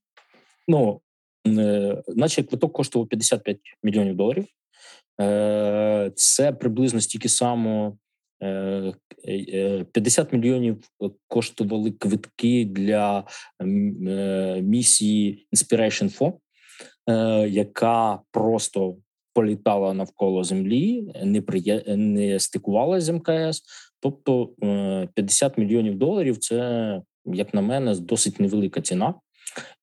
[0.67, 1.01] Ну,
[1.47, 4.45] е, наче квиток коштував 55 мільйонів доларів.
[5.21, 7.97] Е, Це приблизно стільки само
[8.39, 10.83] 50 е, мільйонів
[11.27, 13.23] коштували квитки для
[14.61, 16.33] місії Inspiration
[17.07, 18.95] 4, яка просто
[19.35, 21.83] політала навколо землі, не приє...
[21.87, 23.63] не стикувалася з МКС.
[23.99, 24.47] Тобто
[25.13, 29.13] 50 мільйонів доларів це, як на мене, досить невелика ціна.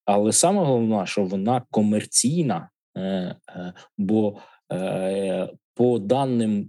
[0.05, 4.38] Але саме головне, що вона комерційна, е, е, бо
[5.74, 6.68] по даним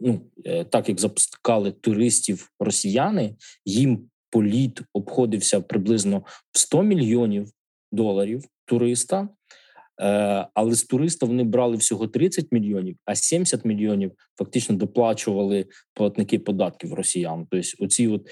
[0.00, 6.22] ну е, так як запускали туристів росіяни, їм політ обходився приблизно
[6.52, 7.50] в 100 мільйонів
[7.92, 9.28] доларів туриста.
[10.00, 16.38] Е, але з туриста вони брали всього 30 мільйонів, а 70 мільйонів фактично доплачували платники
[16.38, 17.46] податків росіян.
[17.50, 18.26] Тобто, оці от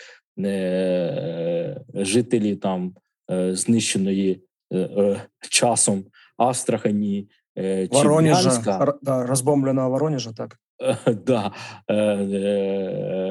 [0.45, 2.95] е, жителі там
[3.31, 4.43] е, знищеної
[4.73, 6.05] е, е часом
[6.37, 10.57] Астрахані, е, Воронежа, розбомбленого Воронежа, так?
[11.27, 11.53] Да,
[11.89, 13.26] е, е,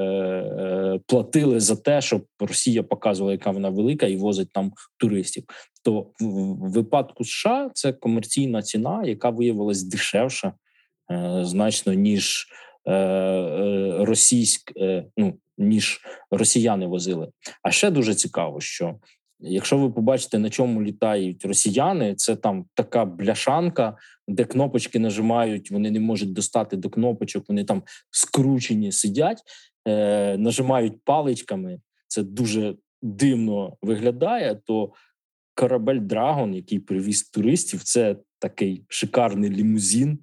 [1.06, 5.44] платили за те, щоб Росія показувала, яка вона велика, і возить там туристів.
[5.84, 10.54] То в випадку США це комерційна ціна, яка виявилась дешевша
[11.12, 12.48] е, значно ніж
[14.00, 14.72] російськ,
[15.18, 17.30] ну ніж росіяни возили.
[17.64, 18.96] А ще дуже цікаво, що
[19.40, 25.92] Якщо ви побачите, на чому літають росіяни, це там така бляшанка, де кнопочки нажимають, вони
[25.92, 29.42] не можуть достати до кнопочок, вони там скручені сидять,
[29.88, 31.80] е, нажимають паличками.
[32.08, 34.56] Це дуже дивно виглядає.
[34.56, 34.94] То
[35.56, 40.20] корабель Драгон, який привіз туристів, це такий шикарний лімузин,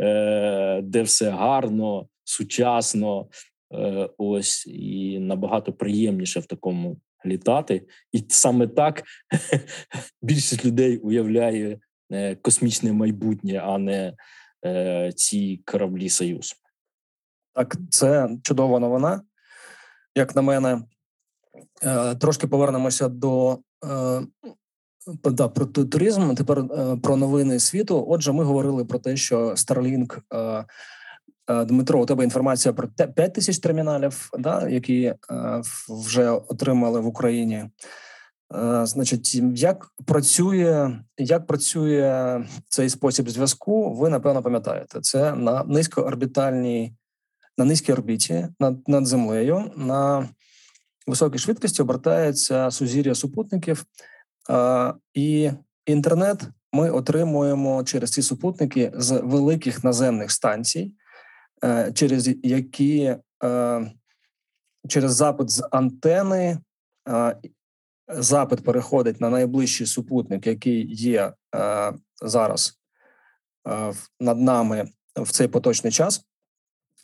[0.00, 3.28] е, де все гарно, сучасно.
[3.74, 9.02] Е, ось і набагато приємніше в такому літати, і саме так
[10.22, 11.78] більшість людей уявляє
[12.12, 14.12] е, космічне майбутнє, а не
[14.66, 16.54] е, ці кораблі Союз.
[17.54, 19.22] Так, це чудова новина.
[20.14, 20.82] Як на мене,
[21.82, 23.58] е, трошки повернемося до
[25.24, 26.34] да, про туризм.
[26.34, 26.64] Тепер
[27.02, 28.04] про новини світу.
[28.08, 30.20] Отже, ми говорили про те, що Starlink
[31.50, 35.16] Е, Дмитро, у тебе інформація про 5 тисяч терміналів, да, які е,
[35.88, 37.56] вже отримали в Україні.
[37.56, 45.00] Е, значить, як працює як працює цей спосіб зв'язку, ви напевно пам'ятаєте.
[45.00, 46.94] Це на низькоорбітальній,
[47.58, 50.28] на низькій орбіті над, над землею на
[51.06, 53.84] високій швидкості обертається сузір'я супутників,
[55.14, 55.50] і
[55.86, 60.92] інтернет ми отримуємо через ці супутники з великих наземних станцій.
[61.64, 63.92] Е, через які е,
[64.88, 66.58] через запит з антени
[67.08, 67.36] е,
[68.08, 71.32] запит переходить на найближчий супутник, який є
[72.22, 72.80] зараз
[74.20, 76.24] над нами в цей поточний час.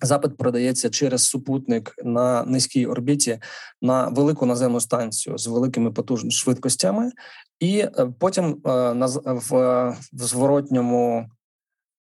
[0.03, 3.39] Запит передається через супутник на низькій орбіті
[3.83, 7.13] на велику наземну станцію з великими потужними швидкостями,
[7.61, 7.85] і
[8.19, 11.27] потім на в зворотньому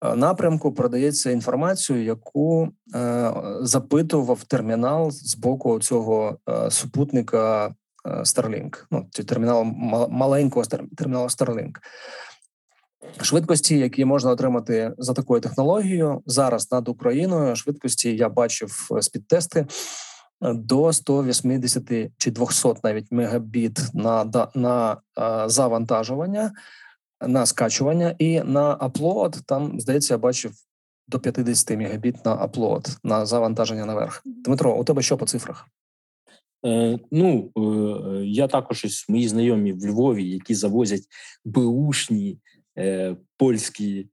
[0.03, 7.75] Е, напрямку продається інформацію, яку е, запитував термінал з боку цього е, супутника
[8.05, 9.65] Starlink, ну термінал
[10.11, 10.67] маленького
[10.97, 11.77] терміналу Starlink.
[13.21, 19.67] Швидкості, які можна отримати за такою технологією, зараз над Україною швидкості я бачив спідтести
[20.41, 21.83] до 180
[22.17, 24.97] чи 200 навіть мегабіт на на
[25.49, 26.53] завантажування
[27.29, 30.53] на скачування, і на аплод там, здається, я бачив
[31.09, 34.23] до 50 мегабіт на аплод на завантаження наверх.
[34.25, 35.67] Дмитро, у тебе що по цифрах?
[36.67, 41.03] Е, Ну е, я також ось мої знайомі в Львові, які завозять
[41.45, 42.39] беушні
[42.79, 44.09] е, польські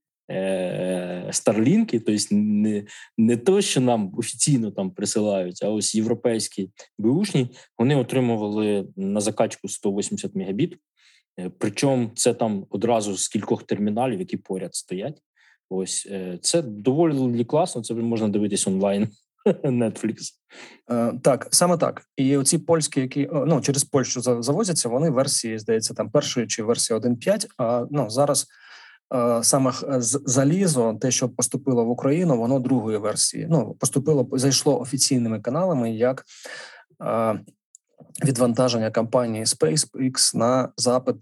[1.31, 2.85] старлінки, тобто не
[3.17, 9.67] не то, що нам офіційно там присилають, а ось європейські беушні, вони отримували на закачку
[9.67, 10.77] 180 мегабіт.
[11.39, 15.21] Е, причому це там одразу з кількох терміналів, які поряд стоять.
[15.69, 17.81] Ось е, це доволі класно.
[17.81, 19.07] Це можна дивитись онлайн.
[19.63, 20.15] Netflix.
[20.91, 22.01] Е, так, саме так.
[22.17, 26.99] І оці польські, які ну через Польщу завозяться, вони версії, здається, там першої чи версії
[26.99, 28.47] 1.5, А ну зараз
[29.41, 29.71] саме
[30.25, 33.47] залізо, те, що поступило в Україну, воно другої версії.
[33.49, 36.25] Ну поступило зайшло офіційними каналами як
[38.25, 41.17] відвантаження компанії SpaceX на запит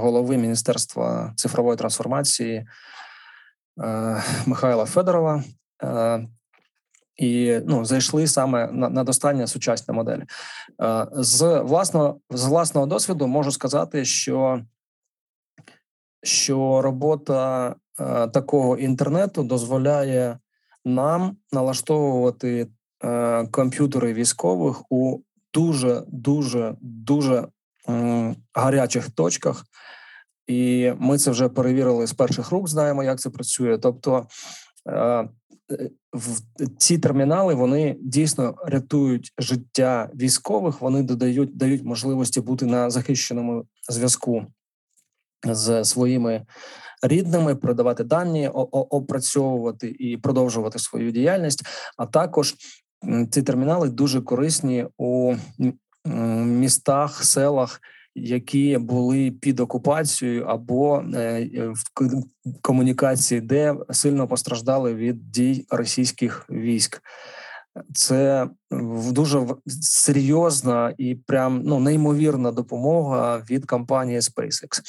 [0.00, 2.66] голови Міністерства цифрової трансформації
[4.46, 5.44] Михайла Федорова.
[7.16, 10.22] І ну зайшли саме на на достання сучасні моделі.
[11.12, 14.60] З власного з власного досвіду можу сказати, що
[16.22, 20.38] що робота е, такого інтернету дозволяє
[20.84, 22.68] нам налаштовувати
[23.04, 25.20] е, комп'ютери військових у
[25.54, 27.48] дуже дуже дуже
[27.88, 29.64] е, гарячих точках,
[30.46, 32.68] і ми це вже перевірили з перших рук.
[32.68, 33.78] Знаємо, як це працює.
[33.78, 34.26] Тобто
[34.88, 35.28] е,
[36.78, 40.80] ці термінали вони дійсно рятують життя військових.
[40.80, 44.46] Вони додають дають можливості бути на захищеному зв'язку
[45.44, 46.46] з своїми
[47.02, 51.62] рідними, продавати дані, опрацьовувати і продовжувати свою діяльність.
[51.96, 52.54] А також
[53.30, 55.34] ці термінали дуже корисні у
[56.44, 57.80] містах, селах.
[58.18, 61.82] Які були під окупацією або е, в
[62.60, 67.02] комунікації, де сильно постраждали від дій російських військ,
[67.94, 68.48] це
[69.10, 69.46] дуже
[69.82, 74.80] серйозна і прям ну неймовірна допомога від компанії SpaceX.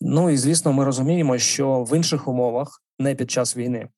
[0.00, 3.88] Ну і звісно, ми розуміємо, що в інших умовах, не під час війни,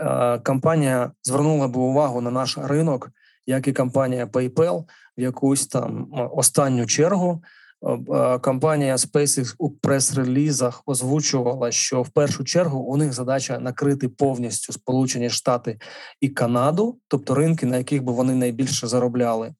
[0.00, 3.10] е, компанія звернула би увагу на наш ринок,
[3.46, 4.84] як і компанія PayPal,
[5.18, 7.42] в якусь там останню чергу
[7.84, 14.72] Е, компанія SpaceX у прес-релізах озвучувала, що в першу чергу у них задача накрити повністю
[14.72, 15.78] Сполучені Штати
[16.20, 19.54] і Канаду, тобто ринки, на яких би вони найбільше заробляли.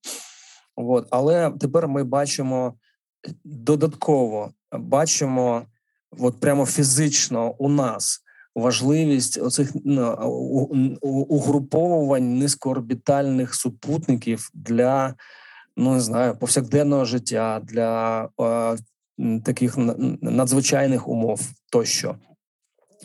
[0.77, 1.09] От.
[1.11, 2.75] Але тепер ми бачимо
[3.45, 5.63] додатково бачимо,
[6.19, 8.24] от прямо фізично у нас
[8.55, 10.17] важливість оцих ну,
[11.29, 15.15] угруповувань низькоорбітальних супутників для
[15.77, 18.77] ну не знаю, повсякденного життя для е,
[19.45, 19.75] таких
[20.23, 21.41] надзвичайних умов
[21.71, 22.17] тощо.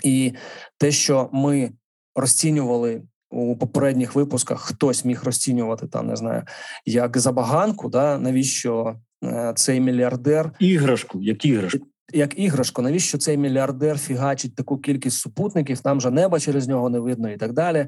[0.04, 0.34] І
[0.78, 1.72] те, що ми
[2.16, 6.44] розцінювали у попередніх випусках, хтось міг розцінювати там, не знаю,
[6.86, 11.88] як забаганку, да навіщо е, цей мільярдер іграшку, як іграшку.
[12.14, 15.80] Як іграшку, навіщо цей мільярдер фігачить таку кількість супутників?
[15.80, 17.88] Там же неба через нього не видно і так далі.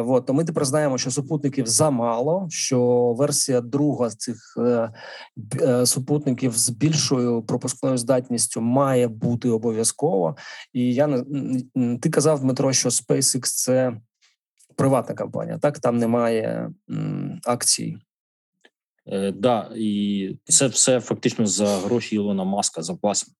[0.00, 2.46] Вот, то ми тепер знаємо, що супутників замало.
[2.50, 4.90] Що версія друга з цих е,
[5.62, 10.36] е, супутників з більшою пропускною здатністю має бути обов'язково.
[10.72, 13.96] І я не ти казав, Дмитро, що SpaceX– це
[14.76, 15.58] приватна компанія.
[15.58, 17.96] Так там немає м, акцій.
[19.06, 23.34] Е, да, і це все фактично за гроші Ілона Маска за власні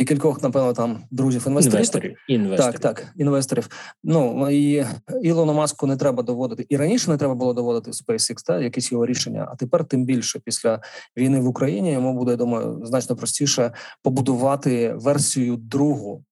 [0.00, 1.74] і кількох, напевно, там друзів інвесторів.
[1.74, 2.16] Інвесторів.
[2.28, 2.80] інвесторів.
[2.80, 3.68] Так, так, інвесторів.
[4.04, 4.86] Ну і
[5.22, 6.66] Ілону маску не треба доводити.
[6.68, 9.48] І раніше не треба було доводити SpaceX, та якісь його рішення.
[9.52, 10.80] А тепер, тим більше, після
[11.16, 13.72] війни в Україні йому буде я думаю, значно простіше
[14.02, 16.24] побудувати версію другу.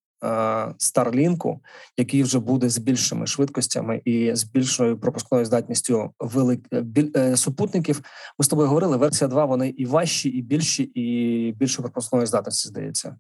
[0.79, 1.61] Старлінку,
[1.97, 8.03] який вже буде з більшими швидкостями і з більшою пропускною здатністю велик біль, е, супутників.
[8.39, 8.97] Ми з тобою говорили.
[8.97, 13.17] Версія 2, Вони і важчі, і більші, і більше пропускної здатності здається.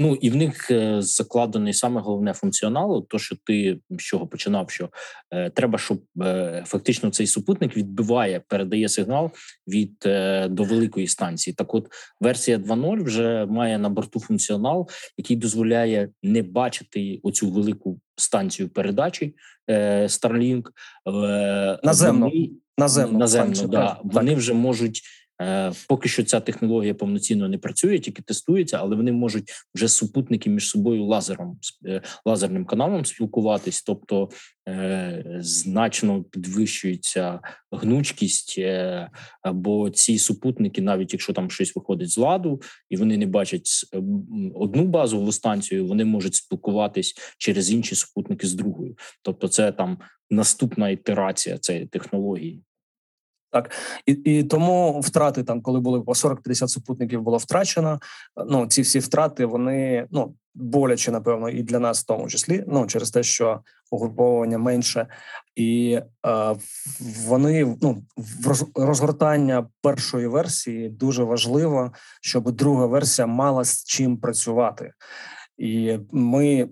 [0.00, 4.70] Ну і в них е, закладений саме головне функціонал, то що ти з чого починав,
[4.70, 4.88] що
[5.30, 9.30] е, треба, щоб е, фактично цей супутник відбиває, передає сигнал
[9.68, 11.54] від е, до великої станції.
[11.54, 11.86] Так, от
[12.20, 19.34] версія 2.0 вже має на борту функціонал, який дозволяє не бачити оцю велику станцію передачі
[19.70, 20.66] е, Starlink.
[21.08, 22.28] Е, наземно.
[22.28, 24.00] Вони, наземно, наземно да.
[24.04, 25.02] Вони вже можуть
[25.88, 30.68] поки що ця технологія повноцінно не працює, тільки тестується, але вони можуть вже супутники між
[30.68, 34.30] собою лазером е, лазерним каналом спілкуватись, тобто
[34.68, 37.40] е, значно підвищується
[37.72, 39.08] гнучкість, е,
[39.52, 42.60] бо ці супутники, навіть якщо там щось виходить з ладу,
[42.90, 43.68] і вони не бачать
[44.54, 48.96] одну базову станцію, вони можуть спілкуватись через інші супутники з другою.
[49.22, 49.98] Тобто, це там
[50.30, 52.62] наступна ітерація цієї технології.
[53.50, 53.70] Так
[54.06, 58.00] і і тому втрати там, коли були по 40-50 супутників, було втрачено.
[58.46, 62.64] Ну ці всі втрати вони ну боляче, напевно, і для нас в тому числі.
[62.66, 65.06] Ну через те, що угруповування менше,
[65.56, 66.56] і е,
[67.26, 68.02] вони ну
[68.74, 74.92] розгортання першої версії дуже важливо, щоб друга версія мала з чим працювати.
[75.58, 76.68] І ми е,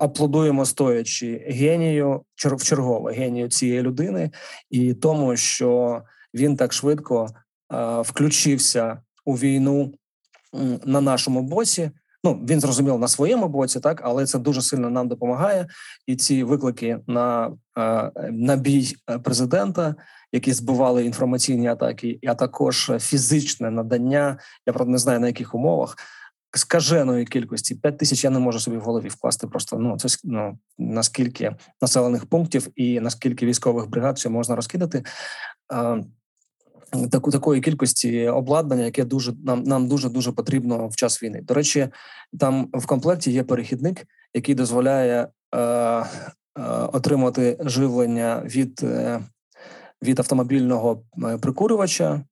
[0.00, 4.30] аплодуємо стоячи генію в чергове генію цієї людини
[4.70, 6.02] і тому, що
[6.36, 7.28] він так швидко
[7.72, 9.94] е, включився у війну
[10.84, 11.90] на нашому боці.
[12.24, 15.66] ну він зрозумів на своєму боці, так але це дуже сильно нам допомагає.
[16.06, 17.52] І ці виклики на
[18.30, 19.94] на бій президента,
[20.32, 24.38] які збивали інформаційні атаки, а також фізичне надання.
[24.66, 25.96] Я правда не знаю на яких умовах.
[26.54, 29.46] Скаженої кількості 5 тисяч я не можу собі в голові вкласти.
[29.46, 35.02] Просто ну це ну наскільки населених пунктів і наскільки військових бригад ще можна розкидати
[37.10, 41.40] таку такої кількості обладнання, яке дуже нам нам дуже дуже потрібно в час війни.
[41.42, 41.88] До речі,
[42.40, 46.06] там в комплекті є перехідник, який дозволяє е, е,
[46.92, 49.20] отримати живлення від, е,
[50.02, 52.24] від автомобільного е, прикурювача.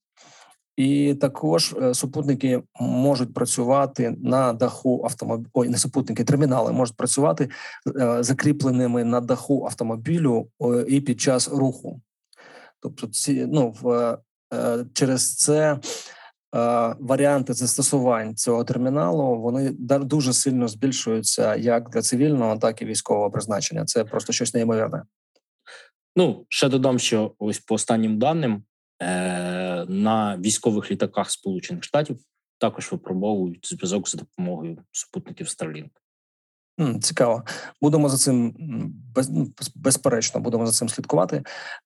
[0.77, 7.49] І також е, супутники можуть працювати на даху автомобілю, ой, не супутники, термінали можуть працювати
[8.01, 10.49] е, закріпленими на даху автомобілю
[10.89, 12.01] і під час руху.
[12.81, 14.19] Тобто, ці ну в
[14.93, 15.79] через це е,
[17.01, 23.85] варіанти застосувань цього терміналу вони дуже сильно збільшуються як для цивільного, так і військового призначення.
[23.85, 25.03] Це просто щось неймовірне.
[26.17, 28.65] Ну ще додам, що ось по останнім даним
[29.03, 32.19] е, на військових літаках Сполучених Штатів
[32.59, 35.91] також випробовують зв'язок за допомогою супутників Starlink.
[37.01, 37.45] Цікаво,
[37.81, 38.55] будемо за цим
[39.15, 41.43] без, ну, безперечно, будемо за цим слідкувати.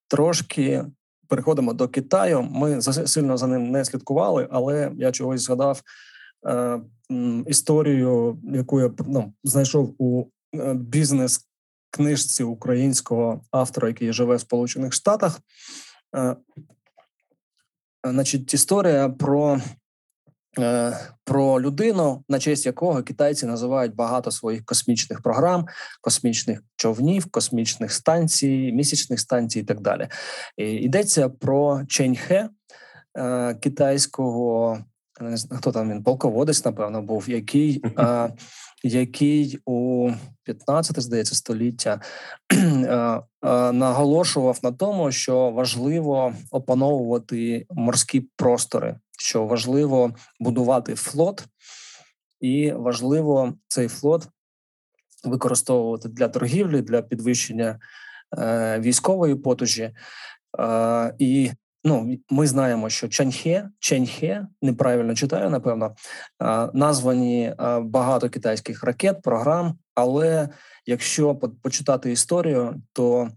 [0.09, 0.85] Трошки
[1.29, 2.43] переходимо до Китаю.
[2.43, 5.83] Ми сильно за ним не слідкували, але я чогось згадав
[6.47, 6.81] е,
[7.47, 10.25] історію, яку я ну, знайшов у
[10.55, 11.49] е, бізнес
[11.91, 15.41] книжці українського автора, який живе в Сполучених Штатах.
[16.17, 16.37] Е,
[18.05, 19.61] Значить, історія про
[21.25, 25.67] про людину, на честь якого китайці називають багато своїх космічних програм,
[26.01, 30.09] космічних човнів, космічних станцій, місячних станцій і так далі.
[30.57, 32.49] І Йдеться про Ченьхе
[33.19, 34.79] е, китайського
[35.51, 38.31] хто там він полководець, напевно, був, який е,
[38.83, 40.11] який у
[40.45, 42.01] 15 здається століття
[43.73, 51.45] наголошував на тому, що важливо опановувати морські простори що важливо будувати флот,
[52.41, 54.29] і важливо цей флот
[55.25, 57.81] використовувати для торгівлі, для підвищення
[58.39, 59.95] е, військової потужі.
[60.61, 61.51] Е, і
[61.85, 65.95] ну, ми знаємо, що Чаньхе, Чаньхе, неправильно читаю, напевно,
[66.43, 69.79] е, названі е, багато китайських ракет, програм.
[69.95, 70.49] Але
[70.87, 73.29] якщо почитати історію, то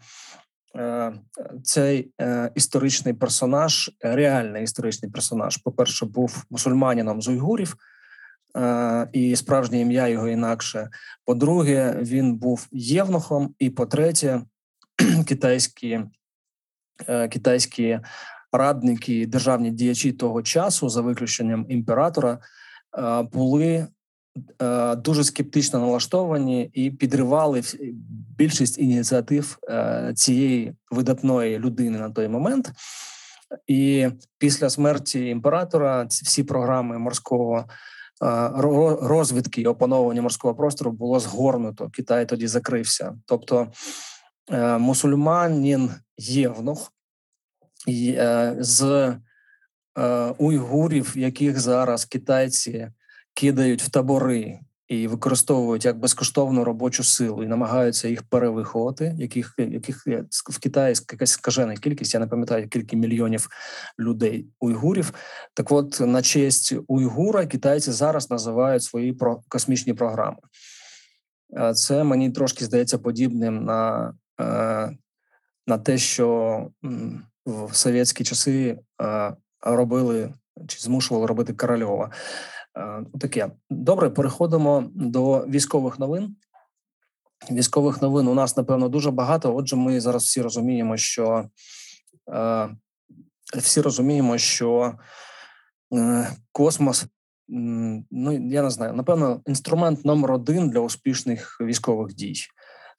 [1.63, 7.75] цей е, історичний персонаж, реальний історичний персонаж, по перше, був мусульманином з уйгурів,
[8.57, 10.89] е, і справжнє ім'я його інакше.
[11.25, 14.41] По-друге, він був євнухом, і по-третє,
[15.25, 16.01] китайські
[17.29, 17.99] китайські
[18.51, 22.39] радники, державні діячі того часу, за виключенням імператора,
[23.33, 23.87] були Е,
[24.97, 27.61] дуже скептично налаштовані і підривали
[28.37, 32.71] більшість ініціатив е, цієї видатної людини на той момент.
[33.67, 37.65] І після смерті імператора всі програми морського е,
[39.01, 41.89] розвідки і опановування морського простору було згорнуто.
[41.89, 43.15] Китай тоді закрився.
[43.25, 43.67] Тобто
[44.79, 46.93] мусульманін євнух
[48.57, 49.13] з
[50.37, 52.91] уйгурів, яких зараз китайці
[53.33, 54.59] кидають в табори
[54.91, 60.07] і використовують як безкоштовну робочу силу і намагаються їх перевиховати, яких яких
[60.49, 62.13] в Китаї якась скажена кількість.
[62.13, 63.49] Я не пам'ятаю кілька мільйонів
[63.99, 65.13] людей уйгурів.
[65.53, 70.37] Так, от на честь уйгура китайці зараз називають свої про космічні програми.
[71.75, 74.97] Це мені трошки здається подібним на е,
[75.67, 76.67] на те, що
[77.45, 80.33] в совєтські часи е, робили
[80.67, 82.11] чи змушували робити Корольова.
[82.77, 84.09] Е, таке добре.
[84.09, 86.35] Переходимо до військових новин.
[87.51, 89.55] Військових новин у нас напевно дуже багато.
[89.55, 91.49] Отже, ми зараз всі розуміємо, що
[92.33, 92.69] е,
[93.57, 94.93] всі розуміємо, що
[95.93, 97.05] е, космос.
[97.47, 102.35] Ну я не знаю, напевно, інструмент номер один для успішних військових дій.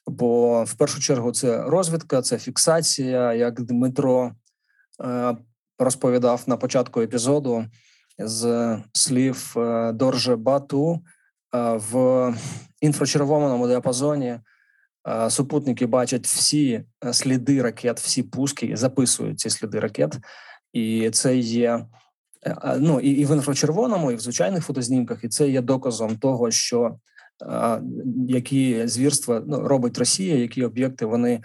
[0.06, 4.32] Бо в першу чергу це розвідка, це фіксація, як Дмитро
[5.04, 5.36] е,
[5.78, 7.64] розповідав на початку епізоду
[8.18, 11.00] з слів е, Дорже Бату
[11.54, 12.34] е, в
[12.80, 14.38] інфрачервоному діапазоні.
[15.08, 20.18] Е, супутники бачать всі сліди ракет, всі пуски записують ці сліди ракет,
[20.72, 21.86] і це є
[22.78, 26.96] ну і, і в інфрачервоному, і в звичайних фотознімках, і це є доказом того, що
[28.28, 31.42] які звірства ну, робить Росія, які об'єкти вони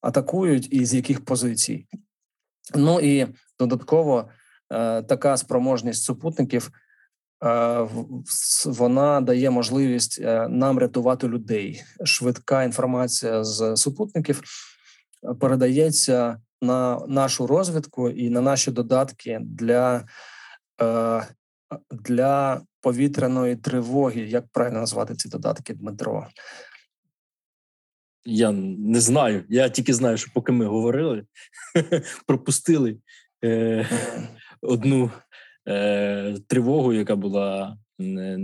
[0.00, 1.86] атакують, і з яких позицій.
[2.74, 3.26] Ну і
[3.58, 4.28] додатково
[5.08, 6.70] така спроможність супутників
[8.64, 11.82] вона дає можливість нам рятувати людей.
[12.04, 14.42] Швидка інформація з супутників
[15.40, 20.04] передається на нашу розвідку і на наші додатки для
[21.90, 24.20] для повітряної тривоги.
[24.20, 26.26] Як правильно назвати ці додатки, Дмитро?
[28.24, 29.44] Я не знаю.
[29.48, 31.24] Я тільки знаю, що поки ми говорили,
[32.26, 32.98] пропустили
[33.44, 33.88] е,
[34.62, 35.10] одну
[35.68, 38.38] е, тривогу, яка була е,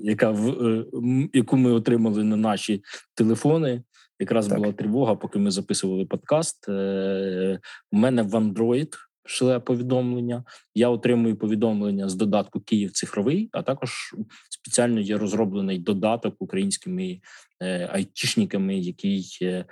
[0.00, 0.84] яка в е,
[1.32, 2.82] яку ми отримали на наші
[3.14, 3.82] телефони.
[4.20, 4.58] Якраз так.
[4.58, 6.68] була тривога, поки ми записували подкаст.
[6.68, 7.60] Е,
[7.92, 8.88] У мене в Android
[9.28, 10.44] шле повідомлення.
[10.74, 14.14] Я отримую повідомлення з додатку Київ цифровий, а також
[14.50, 17.20] спеціально є розроблений додаток українськими
[17.60, 19.64] е, айтішниками, який е,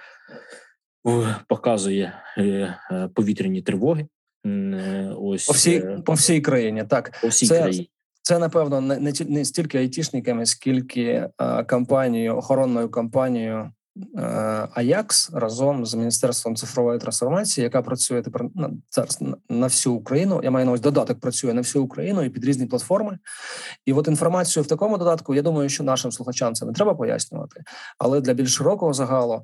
[1.49, 2.75] показує е,
[3.15, 4.07] повітряні тривоги.
[5.19, 6.85] Ось по всій по всій країні.
[6.89, 7.91] Так по всій це, країні.
[8.23, 13.71] Це напевно не не, не стільки айтішниками, скільки а, кампанією, охоронною кампанією
[14.75, 19.19] Аякс разом з міністерством цифрової трансформації, яка працює тепер на зараз
[19.49, 20.41] на всю Україну.
[20.45, 23.19] Я маю на увазі додаток працює на всю Україну і під різні платформи.
[23.87, 27.63] І от інформацію в такому додатку, я думаю, що нашим слухачам це не треба пояснювати,
[27.99, 29.43] але для більш широкого загалу.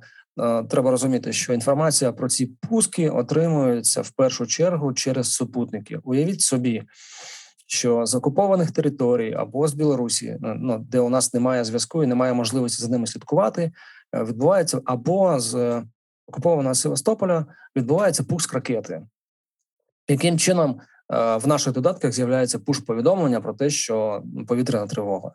[0.68, 5.98] Треба розуміти, що інформація про ці пуски отримується в першу чергу через супутники.
[6.04, 6.82] Уявіть собі,
[7.66, 12.32] що з окупованих територій або з Білорусі, ну де у нас немає зв'язку і немає
[12.32, 13.72] можливості за ними слідкувати,
[14.14, 15.82] Е, відбувається або з
[16.26, 19.02] окупованого Севастополя відбувається пуск ракети.
[20.08, 20.80] Яким чином
[21.12, 25.32] е, в наших додатках з'являється пуш-повідомлення про те, що повітряна тривога?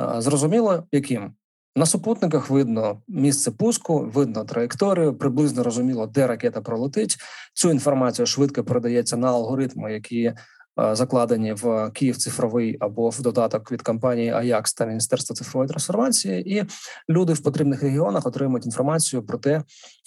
[0.00, 1.34] Е, зрозуміло, яким
[1.76, 7.16] на супутниках видно місце пуску, видно траєкторію, приблизно розуміло, де ракета пролетить.
[7.54, 10.32] Цю інформацію швидко передається на алгоритми, які
[10.80, 16.58] Е, закладені в Київ цифровий або в додаток від компанії Аякс та Міністерства цифрової трансформації,
[16.58, 16.64] і
[17.08, 19.62] люди в потрібних регіонах отримують інформацію про те,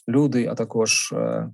[0.10, 1.50] люди, а також е,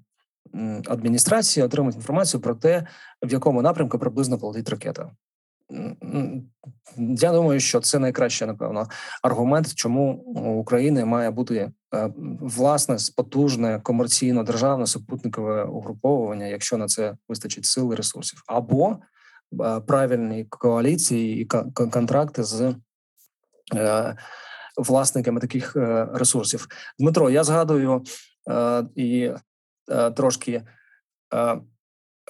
[0.87, 2.87] адміністрації отримують інформацію про те,
[3.23, 5.11] в якому напрямку приблизно полетить ракета.
[6.97, 8.87] Я думаю, що це найкраще, напевно,
[9.21, 10.13] аргумент, чому
[10.61, 17.93] України має бути е, власне потужне комерційно державне супутникове угруповування, якщо на це вистачить сил
[17.93, 18.97] і ресурсів, або
[19.63, 22.75] е, правильні коаліції і контракти з
[23.75, 24.15] е,
[24.77, 25.75] власниками таких
[26.13, 26.67] ресурсів.
[26.99, 28.03] Дмитро, я згадую
[28.95, 29.31] і
[30.15, 30.63] трошки.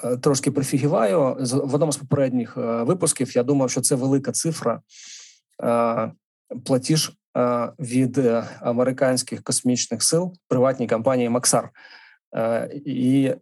[0.03, 3.35] Е, трошки прифігіваю в одному з попередніх е, випусків.
[3.35, 4.81] Я думав, що це велика цифра
[5.63, 6.11] е,
[6.65, 7.11] платіж
[7.79, 8.17] від
[8.59, 11.69] американських космічних сил приватній компанії Максар.
[12.85, 13.33] І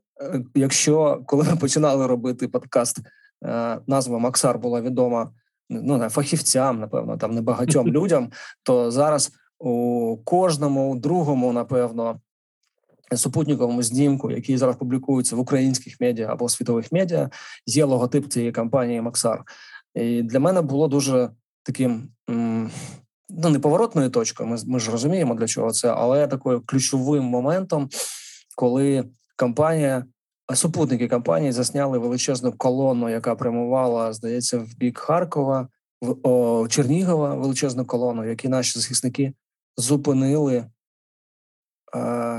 [0.55, 2.99] якщо коли ми починали робити подкаст,
[3.87, 5.31] назва Максар була відома
[5.69, 8.31] ну не фахівцям, напевно, там небагатьом людям,
[8.63, 12.19] то зараз у кожному другому, напевно,
[13.17, 17.29] супутниковому знімку, який зараз публікується в українських медіа або світових медіа,
[17.65, 19.43] є логотип цієї компанії Максар.
[19.95, 21.29] І Для мене було дуже
[21.63, 22.09] таким
[23.29, 24.49] ну неповоротною точкою.
[24.49, 27.89] Ми ми ж розуміємо для чого це, але такою ключовим моментом,
[28.55, 29.05] коли
[29.35, 30.05] компанія.
[30.53, 35.67] Супутники компанії засняли величезну колону, яка прямувала, здається, в бік Харкова,
[36.01, 39.33] в о, Чернігова величезну колону, які наші захисники
[39.77, 40.65] зупинили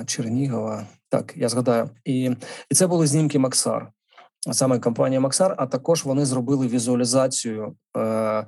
[0.06, 0.86] Чернігова.
[1.08, 2.30] Так, я згадаю, і
[2.70, 3.88] і це були знімки Максар,
[4.52, 5.54] саме компанія Максар.
[5.58, 8.46] А також вони зробили візуалізацію е,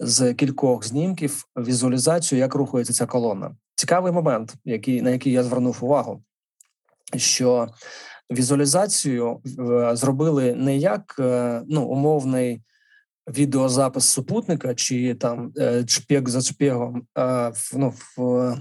[0.00, 1.44] з кількох знімків.
[1.56, 3.56] Візуалізацію, як рухається ця колона.
[3.74, 6.22] Цікавий момент, який на який я звернув увагу,
[7.16, 7.68] що
[8.32, 12.62] візуалізацію е, зробили не як е, ну умовний.
[13.36, 18.56] Відеозапис супутника, чи там е, чпек за чпегом е, ну, в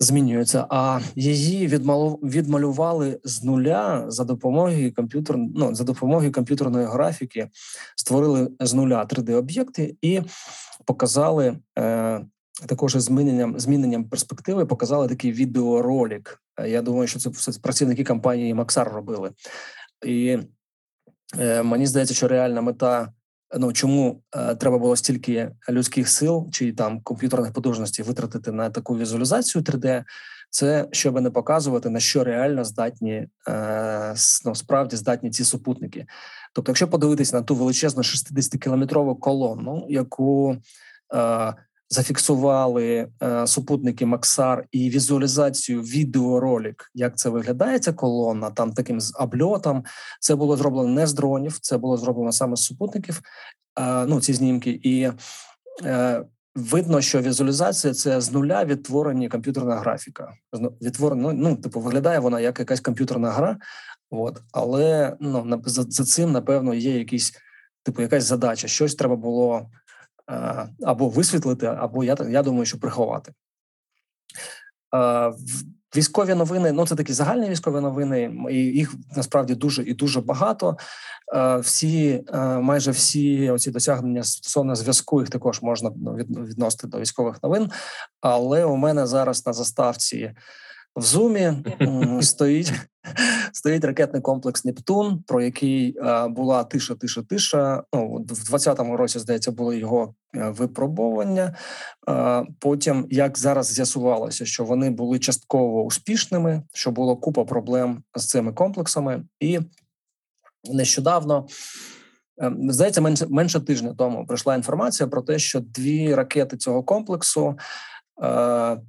[0.00, 7.48] змінюється, а її відмалювали з нуля за допомогою комп'ютер, ну, за допомогою комп'ютерної графіки,
[7.96, 10.22] створили з нуля 3D-об'єкти і
[10.84, 12.20] показали е,
[12.66, 14.66] також зміненням зміненням перспективи.
[14.66, 16.42] Показали такий відеоролик.
[16.66, 19.30] Я думаю, що це працівники компанії Максар робили,
[20.06, 20.38] і
[21.38, 23.12] е, мені здається, що реальна мета
[23.58, 28.98] ну чому е, треба було стільки людських сил чи там комп'ютерних потужностей витратити на таку
[28.98, 30.04] візуалізацію 3D,
[30.50, 36.06] це щоб не показувати на що реально здатні е, ну, справді здатні ці супутники.
[36.52, 40.56] Тобто, якщо подивитися на ту величезну 60 кілометрову колону, яку
[41.14, 41.54] е,
[41.90, 49.14] зафіксували е, супутники Максар і візуалізацію відеоролик, як це виглядає ця колона, там таким з
[49.18, 49.84] обльотом.
[50.20, 53.20] Це було зроблено не з дронів, це було зроблено саме з супутників.
[54.06, 55.10] ну, ці знімки, і
[56.54, 60.32] видно, що візуалізація це з нуля відтворені комп'ютерна графіка.
[60.82, 63.56] Відтворена, ну, типу, виглядає вона як якась комп'ютерна гра,
[64.10, 67.32] от, але ну, за, за цим, напевно, є якісь,
[67.82, 68.68] типу, якась задача.
[68.68, 69.70] Щось треба було
[70.82, 73.32] або висвітлити, або я я думаю, що приховати.
[75.96, 80.76] Військові новини, ну це такі загальні військові новини, і їх насправді дуже і дуже багато.
[81.60, 82.24] Всі
[82.60, 87.70] майже всі оці досягнення стосовно зв'язку їх також можна ну, відносити до військових новин.
[88.20, 90.34] Але у мене зараз на заставці
[90.96, 91.52] в зумі
[92.20, 92.72] стоїть
[93.52, 95.96] стоїть ракетний комплекс Нептун, про який
[96.28, 97.82] була тиша, тиша, тиша.
[97.94, 101.56] Ну в 20-му році здається було його е, випробування.
[102.58, 108.52] Потім, як зараз з'ясувалося, що вони були частково успішними, що було купа проблем з цими
[108.52, 109.60] комплексами, і
[110.72, 111.46] нещодавно.
[112.68, 117.99] Здається, менше менше тижня тому прийшла інформація про те, що дві ракети цього комплексу Е,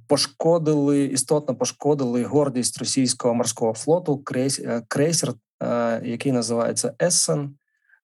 [0.06, 4.22] пошкодили істотно пошкодили гордість російського морського флоту.
[4.34, 7.54] Е, крейсер, е, який називається Ессен.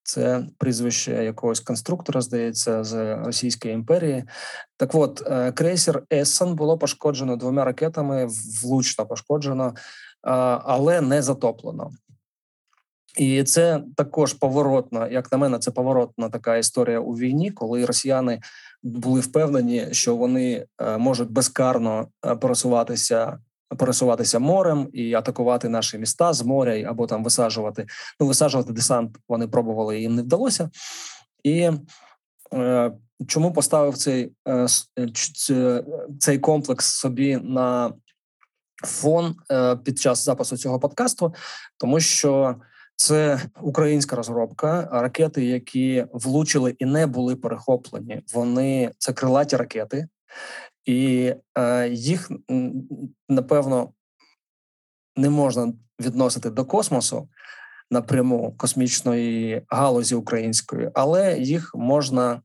[0.03, 4.25] Це прізвище якогось конструктора, здається, з Російської імперії.
[4.77, 5.23] Так, от
[5.55, 8.29] крейсер Ессен було пошкоджено двома ракетами,
[8.63, 9.75] влучно пошкоджено,
[10.63, 11.91] але не затоплено.
[13.19, 18.41] І це також поворотна, як на мене, це поворотна така історія у війні, коли росіяни
[18.83, 23.39] були впевнені, що вони е, можуть безкарно е, пересуватися.
[23.79, 27.87] Пересуватися морем і атакувати наші міста з моря або там висаджувати.
[28.21, 30.71] Ну висаджувати десант вони пробували їм не вдалося.
[31.43, 31.71] І
[32.55, 32.93] е,
[33.27, 34.67] чому поставив цей е,
[36.19, 37.93] цей комплекс собі на
[38.85, 41.35] фон е, під час запису цього подкасту?
[41.79, 42.57] Тому що
[42.99, 48.23] це українська розробка ракети, які влучили і не були перехоплені.
[48.35, 50.09] Вони це крилаті ракети,
[50.85, 52.31] і е, їх
[53.29, 53.93] напевно
[55.17, 57.29] не можна відносити до космосу
[57.91, 62.43] напряму космічної галузі української, але їх можна,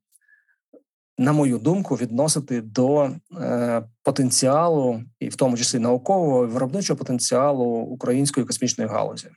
[1.18, 3.10] на мою думку, відносити до
[3.41, 9.30] е, потенціалу, і в тому числі наукового виробничого потенціалу української космічної галузі.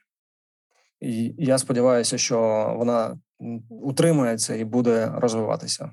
[1.01, 2.39] І я сподіваюся, що
[2.79, 3.19] вона
[3.69, 5.91] утримується і буде розвиватися.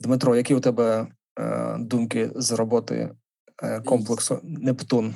[0.00, 1.06] Дмитро, які у тебе
[1.38, 3.14] е, думки з роботи
[3.62, 5.14] е, комплексу Нептун?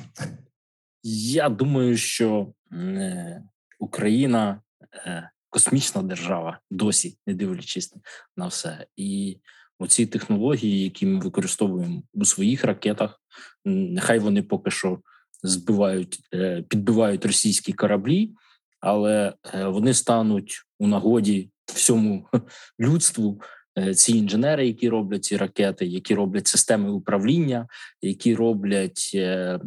[1.03, 3.43] Я думаю, що е,
[3.79, 4.61] Україна
[4.95, 7.95] е, космічна держава досі, не дивлячись
[8.37, 8.87] на все.
[8.97, 9.41] І
[9.79, 13.21] оці технології, які ми використовуємо у своїх ракетах,
[13.65, 15.01] нехай вони поки що
[15.43, 18.35] збивають, е, підбивають російські кораблі
[18.81, 22.29] але е, вони стануть у нагоді всьому
[22.81, 23.41] людству.
[23.79, 27.69] Е, ці інженери, які роблять ці ракети, які роблять системи управління,
[28.03, 29.61] які роблять е,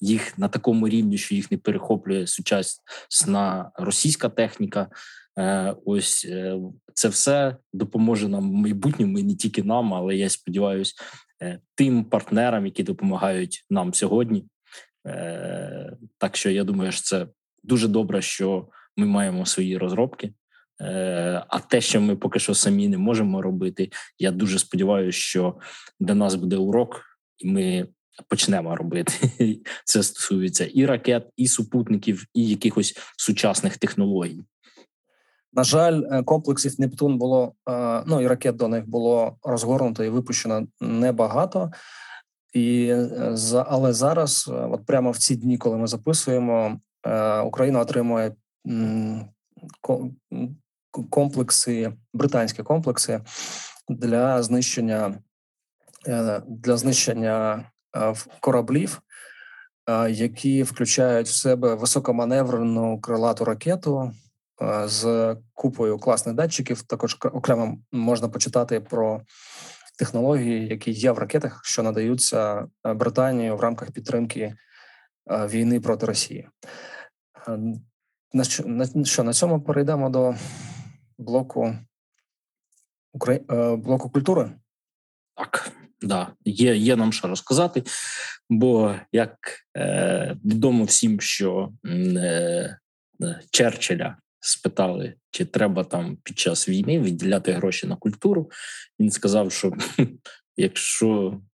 [0.00, 4.88] їх на такому рівні, що їх не перехоплює сучасна російська техніка.
[5.84, 6.28] Ось
[6.94, 10.94] це все допоможе нам в майбутньому і не тільки нам, але я сподіваюся,
[11.74, 14.44] тим партнерам, які допомагають нам сьогодні.
[16.18, 17.26] Так що я думаю, що це
[17.62, 20.32] дуже добре, що ми маємо свої розробки.
[20.80, 25.54] Е, а те, що ми поки що самі не можемо робити, я дуже сподіваюся, що
[26.00, 27.02] для нас буде урок,
[27.38, 27.88] і ми
[28.28, 29.12] почнемо робити.
[29.84, 34.44] Це стосується і ракет, і супутників, і якихось сучасних технологій.
[35.52, 40.08] На жаль, е, комплексів Нептун було е, ну і ракет до них було розгорнуто і
[40.08, 41.70] випущено небагато.
[42.52, 42.94] І
[43.66, 46.80] але зараз, от прямо в ці дні, коли ми записуємо,
[47.44, 48.32] Україна отримує
[51.10, 53.20] комплекси, британські комплекси
[53.88, 55.18] для знищення
[56.08, 57.64] е, для знищення
[57.96, 59.00] е, кораблів,
[60.08, 64.12] які включають в себе високоманеврену крилату ракету
[64.84, 66.82] з купою класних датчиків.
[66.82, 69.20] Також окремо можна почитати про
[69.98, 74.54] технології, які є в ракетах, що надаються Британії в рамках підтримки
[75.26, 76.48] війни проти Росії.
[78.32, 80.34] На що на що на цьому перейдемо до
[81.18, 81.74] блоку
[83.12, 83.44] Украї...
[83.50, 84.50] Е, блоку культури?
[85.34, 85.72] Так,
[86.02, 87.82] да, є є нам що розказати,
[88.50, 89.38] бо як
[89.76, 92.78] е, відомо всім, що е,
[93.50, 98.50] Черчилля спитали, чи треба там під час війни виділяти гроші на культуру.
[99.00, 99.72] Він сказав, що
[100.56, 101.49] якщо е,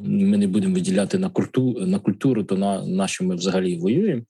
[0.00, 4.22] ми не будемо виділяти на культуру, на культуру, то на, на що ми взагалі воюємо.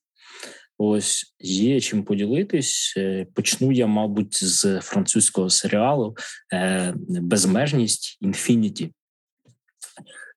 [0.78, 2.94] Ось є чим поділитись.
[2.96, 6.16] Е, почну я, мабуть, з французького серіалу
[6.52, 8.92] е, Безмежність Інфініті.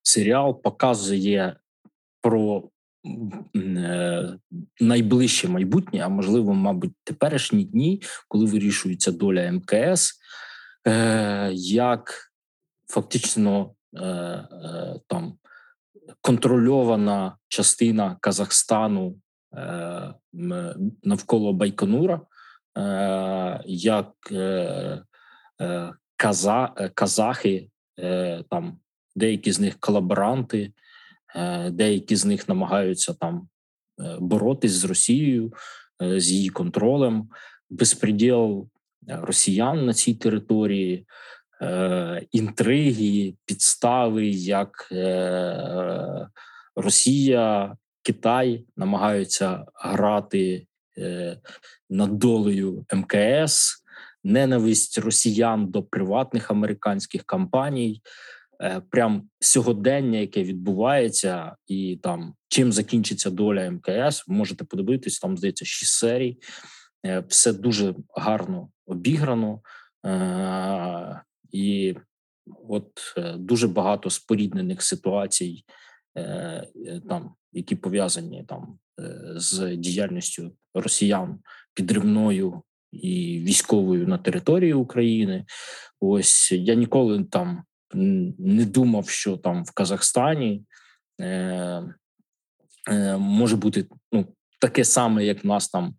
[0.03, 1.55] Серіал показує
[2.21, 2.69] про
[3.55, 4.37] е,
[4.79, 10.13] найближче майбутнє, а можливо, мабуть, теперішні дні, коли вирішується доля МКС,
[11.51, 12.31] як
[12.87, 13.75] фактично
[15.07, 15.37] там
[16.21, 19.15] контрольована частина Казахстану
[19.57, 20.13] Е,
[21.03, 22.21] навколо Байконура,
[22.77, 25.03] е, як е,
[26.15, 27.69] каза, казахи,
[28.49, 28.79] там
[29.15, 30.73] деякі з них колаборанти,
[31.69, 33.47] деякі з них намагаються там
[34.19, 35.53] боротись з Росією,
[35.99, 37.29] з її контролем,
[37.69, 38.69] безпреділ
[39.07, 41.07] росіян на цій території.
[42.31, 44.93] Інтриги, підстави, як
[46.75, 50.67] Росія Китай намагаються грати
[50.97, 51.37] е,
[51.89, 53.83] над долею МКС,
[54.23, 58.01] ненависть росіян до приватних американських компаній,
[58.61, 65.37] е, прям сьогодення, яке відбувається, і там чим закінчиться доля МКС, ви можете подивитись, там
[65.37, 66.37] здається шість серій.
[67.05, 69.61] Е, все дуже гарно обіграно,
[70.05, 71.21] е,
[71.51, 71.95] і
[72.69, 75.63] от е, дуже багато споріднених ситуацій.
[76.17, 76.67] Е,
[77.09, 81.39] там які пов'язані там е, з діяльністю росіян
[81.73, 82.61] підривною
[82.91, 85.45] і військовою на території України.
[85.99, 87.63] Ось я ніколи там
[87.93, 90.63] не думав, що там в Казахстані
[91.21, 91.25] е,
[92.89, 94.25] е, може бути ну
[94.59, 95.95] таке саме, як в нас там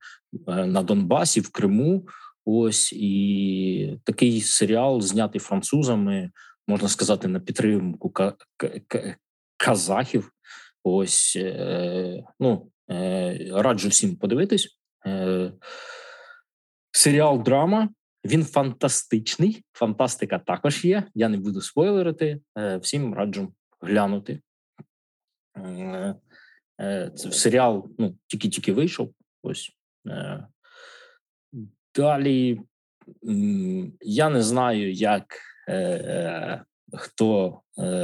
[0.49, 2.07] е, на Донбасі, в Криму.
[2.45, 6.31] Ось і такий серіал знятий французами,
[6.69, 8.13] можна сказати, на підтримку
[9.57, 10.33] казахів.
[10.85, 14.79] Ось е, ну е, раджу всім подивитись.
[15.07, 15.53] Е,
[16.91, 17.89] серіал драма.
[18.25, 19.65] Він фантастичний.
[19.73, 21.05] Фантастика також є.
[21.15, 22.41] Я не буду спойлерити.
[22.81, 24.41] Всім раджу глянути.
[27.15, 29.15] Це серіал ну, тільки-тільки вийшов.
[29.43, 29.73] Ось
[31.95, 32.61] далі.
[34.01, 35.25] Я не знаю, як
[36.93, 37.61] хто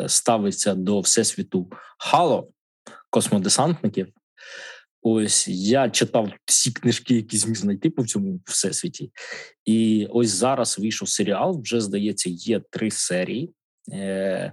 [0.06, 2.48] ставиться до всесвіту Хало
[3.10, 4.09] космодесантників.
[5.02, 9.12] Ось я читав всі книжки, які зміг знайти по цьому всесвіті.
[9.65, 11.60] І ось зараз вийшов серіал.
[11.62, 13.51] Вже здається, є три серії.
[13.93, 14.52] Е,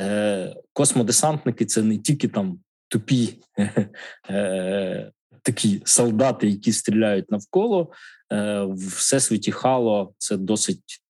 [0.00, 3.38] е, Космодесантники це не тільки там тупі
[4.30, 5.12] е,
[5.42, 7.92] такі солдати, які стріляють навколо.
[8.32, 11.02] Е, В всесвіті Хало це досить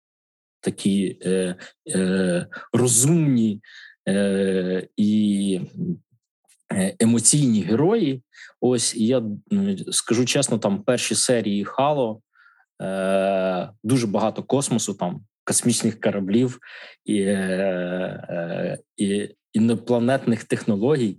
[0.60, 1.56] такі е,
[1.94, 3.60] е, розумні
[4.08, 5.60] е, і
[6.72, 8.22] Е, емоційні герої.
[8.60, 9.22] Ось я
[9.90, 12.22] скажу чесно, там перші серії Хало
[12.82, 16.58] е, дуже багато космосу, там космічних кораблів
[17.04, 17.34] і, е,
[18.28, 21.16] е, і інопланетних технологій.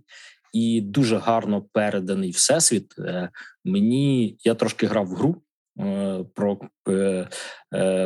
[0.53, 2.99] І дуже гарно переданий всесвіт.
[2.99, 3.29] Е,
[3.65, 5.41] мені я трошки грав в гру е,
[6.35, 6.59] про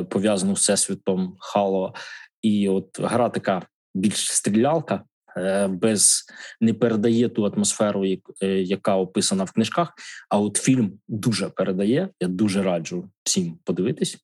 [0.10, 1.94] пов'язану з всесвітом Хало,
[2.41, 3.62] і от гра така
[3.94, 5.04] більш стрілялка.
[5.38, 6.24] Е, без
[6.62, 9.94] не передає ту атмосферу, е, яка описана в книжках.
[10.30, 12.10] А от фільм дуже передає.
[12.20, 14.18] Я дуже раджу всім подивитись.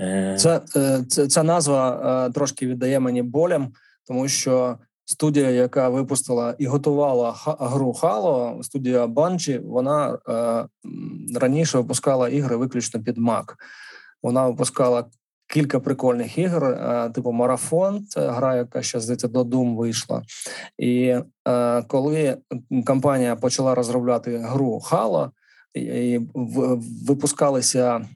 [0.00, 0.60] Е, це,
[1.08, 3.72] це ця назва трошки віддає мені болям,
[4.06, 4.78] тому що
[5.10, 10.18] студія, яка випустила і готувала гру Halo, студія Bungie, вона
[11.36, 13.44] раніше випускала ігри виключно під Mac.
[14.22, 15.04] Вона випускала
[15.46, 20.22] кілька прикольних ігор, е, типу марафон, це гра, яка ще здається до Doom вийшла.
[20.78, 21.16] І
[21.48, 22.36] е, коли
[22.86, 25.30] компанія почала розробляти гру Halo,
[25.74, 26.20] і
[27.06, 28.06] випускалися е,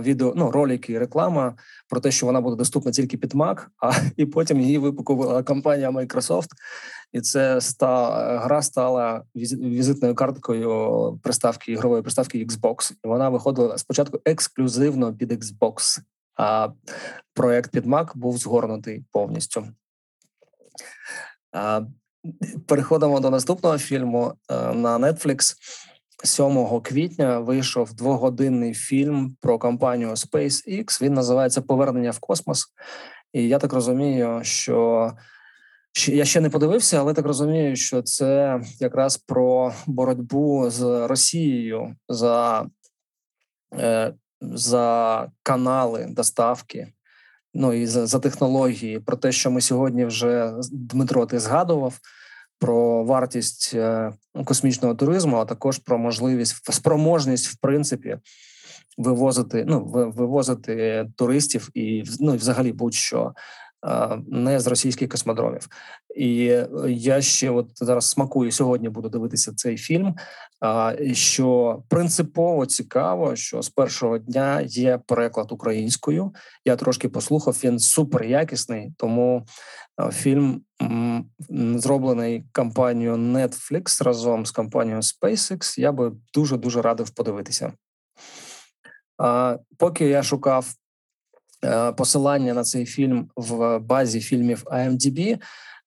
[0.00, 1.54] відео, ну ролики, реклама
[1.88, 5.90] про те, що вона буде доступна тільки під Mac, а і потім її випакувала компанія
[5.90, 6.48] Microsoft,
[7.12, 12.92] і це ста гра стала візитною карткою приставки ігрової приставки Xbox.
[13.04, 16.00] І вона виходила спочатку ексклюзивно під Xbox
[16.36, 16.68] а
[17.34, 19.68] проект під Mac був згорнутий повністю.
[22.66, 24.32] Переходимо до наступного фільму
[24.74, 25.54] на Netflix.
[26.24, 31.02] 7 квітня вийшов двогодинний фільм про компанію SpaceX.
[31.02, 32.66] Він називається Повернення в космос.
[33.32, 35.12] І я так розумію, що
[36.06, 42.66] я ще не подивився, але так розумію, що це якраз про боротьбу з Росією за
[43.74, 46.92] е, за канали доставки,
[47.54, 49.00] ну і за, за технології.
[49.00, 51.98] Про те, що ми сьогодні вже Дмитро, ти згадував.
[52.58, 54.12] Про вартість е,
[54.44, 58.18] космічного туризму, а також про можливість спроможність, в принципі,
[58.98, 59.84] вивозити ну
[60.16, 63.34] вивозити туристів і ну, взагалі будь-що
[64.26, 65.68] не з російських космодромів.
[66.16, 68.88] І я ще от зараз смакую сьогодні.
[68.88, 70.14] Буду дивитися цей фільм.
[71.12, 76.32] Що принципово цікаво, що з першого дня є переклад українською.
[76.64, 77.60] Я трошки послухав.
[77.64, 79.46] Він супер якісний, тому
[80.12, 80.62] фільм
[81.76, 85.80] зроблений компанією Netflix разом з компанією SpaceX.
[85.80, 87.72] Я би дуже дуже радив подивитися.
[89.78, 90.74] Поки я шукав
[91.64, 95.38] Е, посилання на цей фільм в базі фільмів IMDb,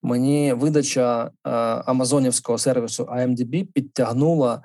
[0.04, 1.50] мені видача е,
[1.86, 4.62] амазонівського сервісу IMDb підтягнула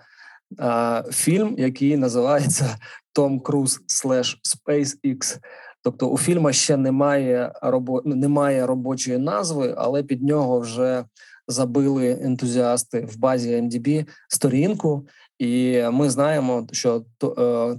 [0.61, 2.77] е, фільм, який називається
[3.13, 5.39] Том Круз слеш SpaceX.
[5.83, 8.03] Тобто у фільму ще немає робо...
[8.05, 11.05] немає робочої назви, але під нього вже
[11.49, 15.07] забили ентузіасти в базі IMDb сторінку.
[15.39, 17.05] І ми знаємо, що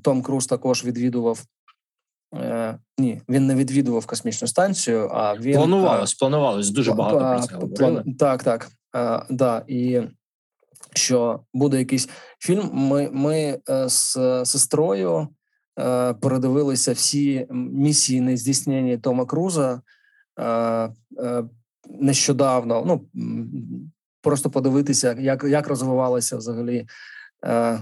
[0.01, 1.43] Том Круз також відвідував
[2.33, 5.09] Е, Ні, він не відвідував космічну станцію.
[5.13, 8.03] А він планувалось, е, планувалось дуже багато про це говорили.
[8.19, 8.67] Так, так.
[8.95, 10.01] Е, да, І
[10.93, 12.69] що буде якийсь фільм.
[12.73, 15.27] Ми ми е, з сестрою
[15.79, 19.81] е, передивилися всі місії нездійснені Тома Круза
[20.39, 20.91] е, е,
[21.89, 22.83] нещодавно.
[22.87, 23.01] Ну
[24.21, 26.87] просто подивитися, як, як розвивалися взагалі.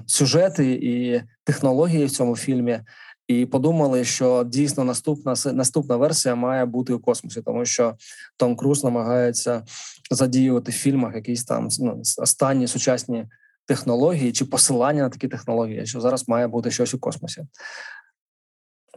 [0.06, 2.80] Сюжети і технології в цьому фільмі,
[3.28, 7.95] і подумали, що дійсно наступна наступна версія має бути у космосі, тому що
[8.38, 9.64] Том Круз намагається
[10.12, 13.26] задіювати в фільмах якісь там ну, останні сучасні
[13.66, 17.45] технології чи посилання на такі технології, що зараз має бути щось у космосі.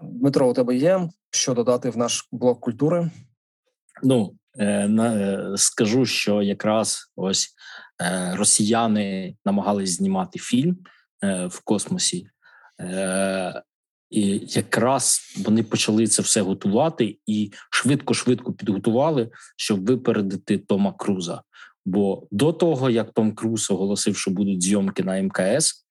[0.02, 3.10] Дмитро, у тебе є що додати в наш блок культури?
[4.02, 7.54] Ну е, е, скажу, що якраз ось
[8.02, 10.76] е, росіяни намагались знімати фільм
[11.22, 12.30] в космосі.
[14.10, 21.42] І якраз вони почали це все готувати і швидко-швидко підготували, щоб випередити Тома Круза.
[21.86, 25.86] Бо до того як Том Круз оголосив, що будуть зйомки на МКС,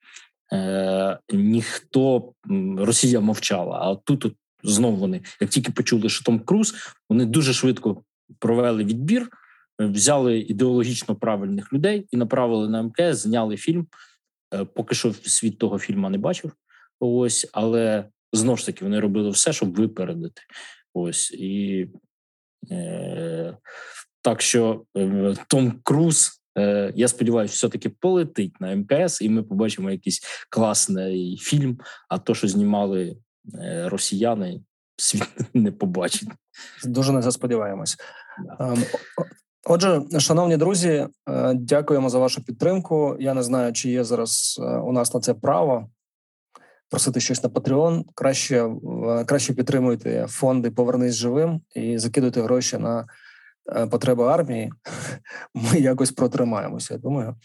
[0.53, 2.33] е, ніхто
[2.77, 3.79] Росія мовчала.
[3.81, 4.33] А тут от,
[4.63, 6.75] знову вони, як тільки почули, що Том Круз,
[7.09, 8.03] вони дуже швидко
[8.39, 9.29] провели відбір,
[9.79, 13.87] взяли ідеологічно правильних людей і направили на МКС, зняли фільм.
[14.53, 16.51] Е, поки що світ того фільму не бачив.
[16.99, 20.41] Ось, але знову ж таки вони робили все, щоб випередити.
[20.93, 21.87] Ось і
[22.71, 23.57] е,
[24.21, 26.41] так що е, Том Круз.
[26.57, 31.79] Е, я сподіваюся, все-таки полетить на МКС, і ми побачимо якийсь класний фільм.
[32.09, 33.17] А то, що знімали
[33.53, 34.61] е, росіяни,
[34.97, 36.29] світ не побачить.
[36.85, 37.97] Дуже не засподіваємось.
[38.59, 38.83] Ем,
[39.63, 43.17] отже, шановні друзі, е, дякуємо за вашу підтримку.
[43.19, 45.89] Я не знаю, чи є зараз у нас на це право
[46.95, 48.69] просити щось на Patreon, краще
[49.25, 53.07] краще підтримуйте фонди Повернись живим і закидуйте гроші на
[53.75, 54.73] е, потреби армії.
[55.53, 56.93] Ми якось протримаємося.
[56.93, 57.35] Я думаю.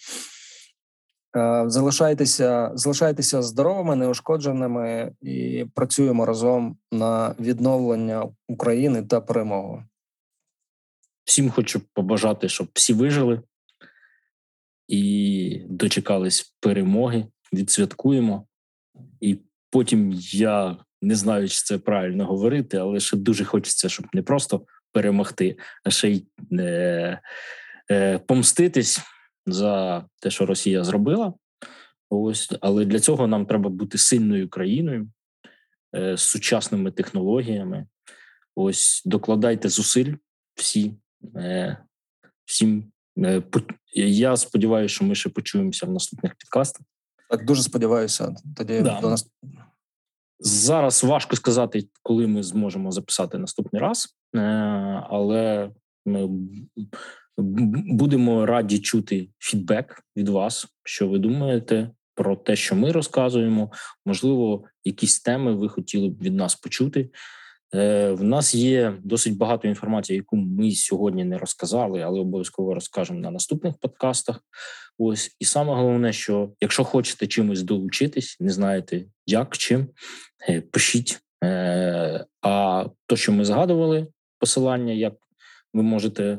[1.36, 9.82] Е, залишайтеся, залишайтеся здоровими, неушкодженими і працюємо разом на відновлення України та перемогу.
[11.24, 13.42] Всім хочу побажати, щоб всі вижили
[14.88, 17.26] і дочекались перемоги.
[17.52, 18.46] Відсвяткуємо.
[19.20, 19.38] І
[19.70, 24.66] потім я не знаю, чи це правильно говорити, але ще дуже хочеться, щоб не просто
[24.92, 27.20] перемогти, а ще й е,
[27.90, 29.00] е, помститись
[29.46, 31.34] за те, що Росія зробила.
[32.10, 35.10] Ось, але для цього нам треба бути сильною країною
[35.96, 37.86] е, з сучасними технологіями.
[38.54, 40.14] Ось докладайте зусиль
[40.54, 40.94] всі.
[41.36, 41.76] Е,
[42.44, 42.92] всім.
[43.18, 43.42] Е,
[43.94, 46.86] я сподіваюся, що ми ще почуємося в наступних підкастах.
[47.30, 48.34] Так дуже сподіваюся.
[48.56, 49.00] Тоді да.
[49.00, 49.26] до нас
[50.38, 54.40] зараз важко сказати, коли ми зможемо записати наступний раз, е,
[55.10, 55.70] але
[56.06, 56.28] ми
[57.86, 63.72] будемо раді чути фідбек від вас, що ви думаєте про те, що ми розказуємо.
[64.06, 67.10] Можливо, якісь теми ви хотіли б від нас почути.
[67.74, 73.20] Е, в нас є досить багато інформації, яку ми сьогодні не розказали, але обов'язково розкажемо
[73.20, 74.40] на наступних подкастах.
[74.98, 79.88] Ось і саме головне, що якщо хочете чимось долучитись, не знаєте як чим,
[80.48, 81.20] е, пишіть.
[81.44, 84.06] Е, а то, що ми згадували,
[84.38, 85.14] посилання, як
[85.74, 86.38] ви можете,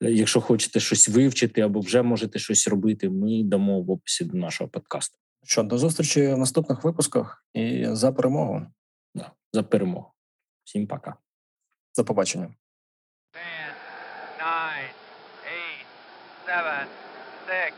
[0.00, 4.70] якщо хочете щось вивчити або вже можете щось робити, ми дамо в описі до нашого
[4.70, 5.18] подкасту.
[5.44, 8.66] Що до зустрічі в наступних випусках і за перемогу
[9.52, 10.12] за перемогу.
[10.64, 11.16] Всім пока.
[11.96, 12.54] До побачення.
[13.32, 14.84] 10,
[16.46, 16.86] 9, 8,
[17.46, 17.74] 7, 6,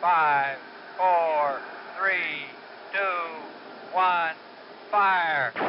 [0.00, 0.56] 5,
[0.96, 1.58] 4,
[1.98, 2.12] 3,
[3.92, 4.36] 2, 1,
[4.92, 5.61] fire!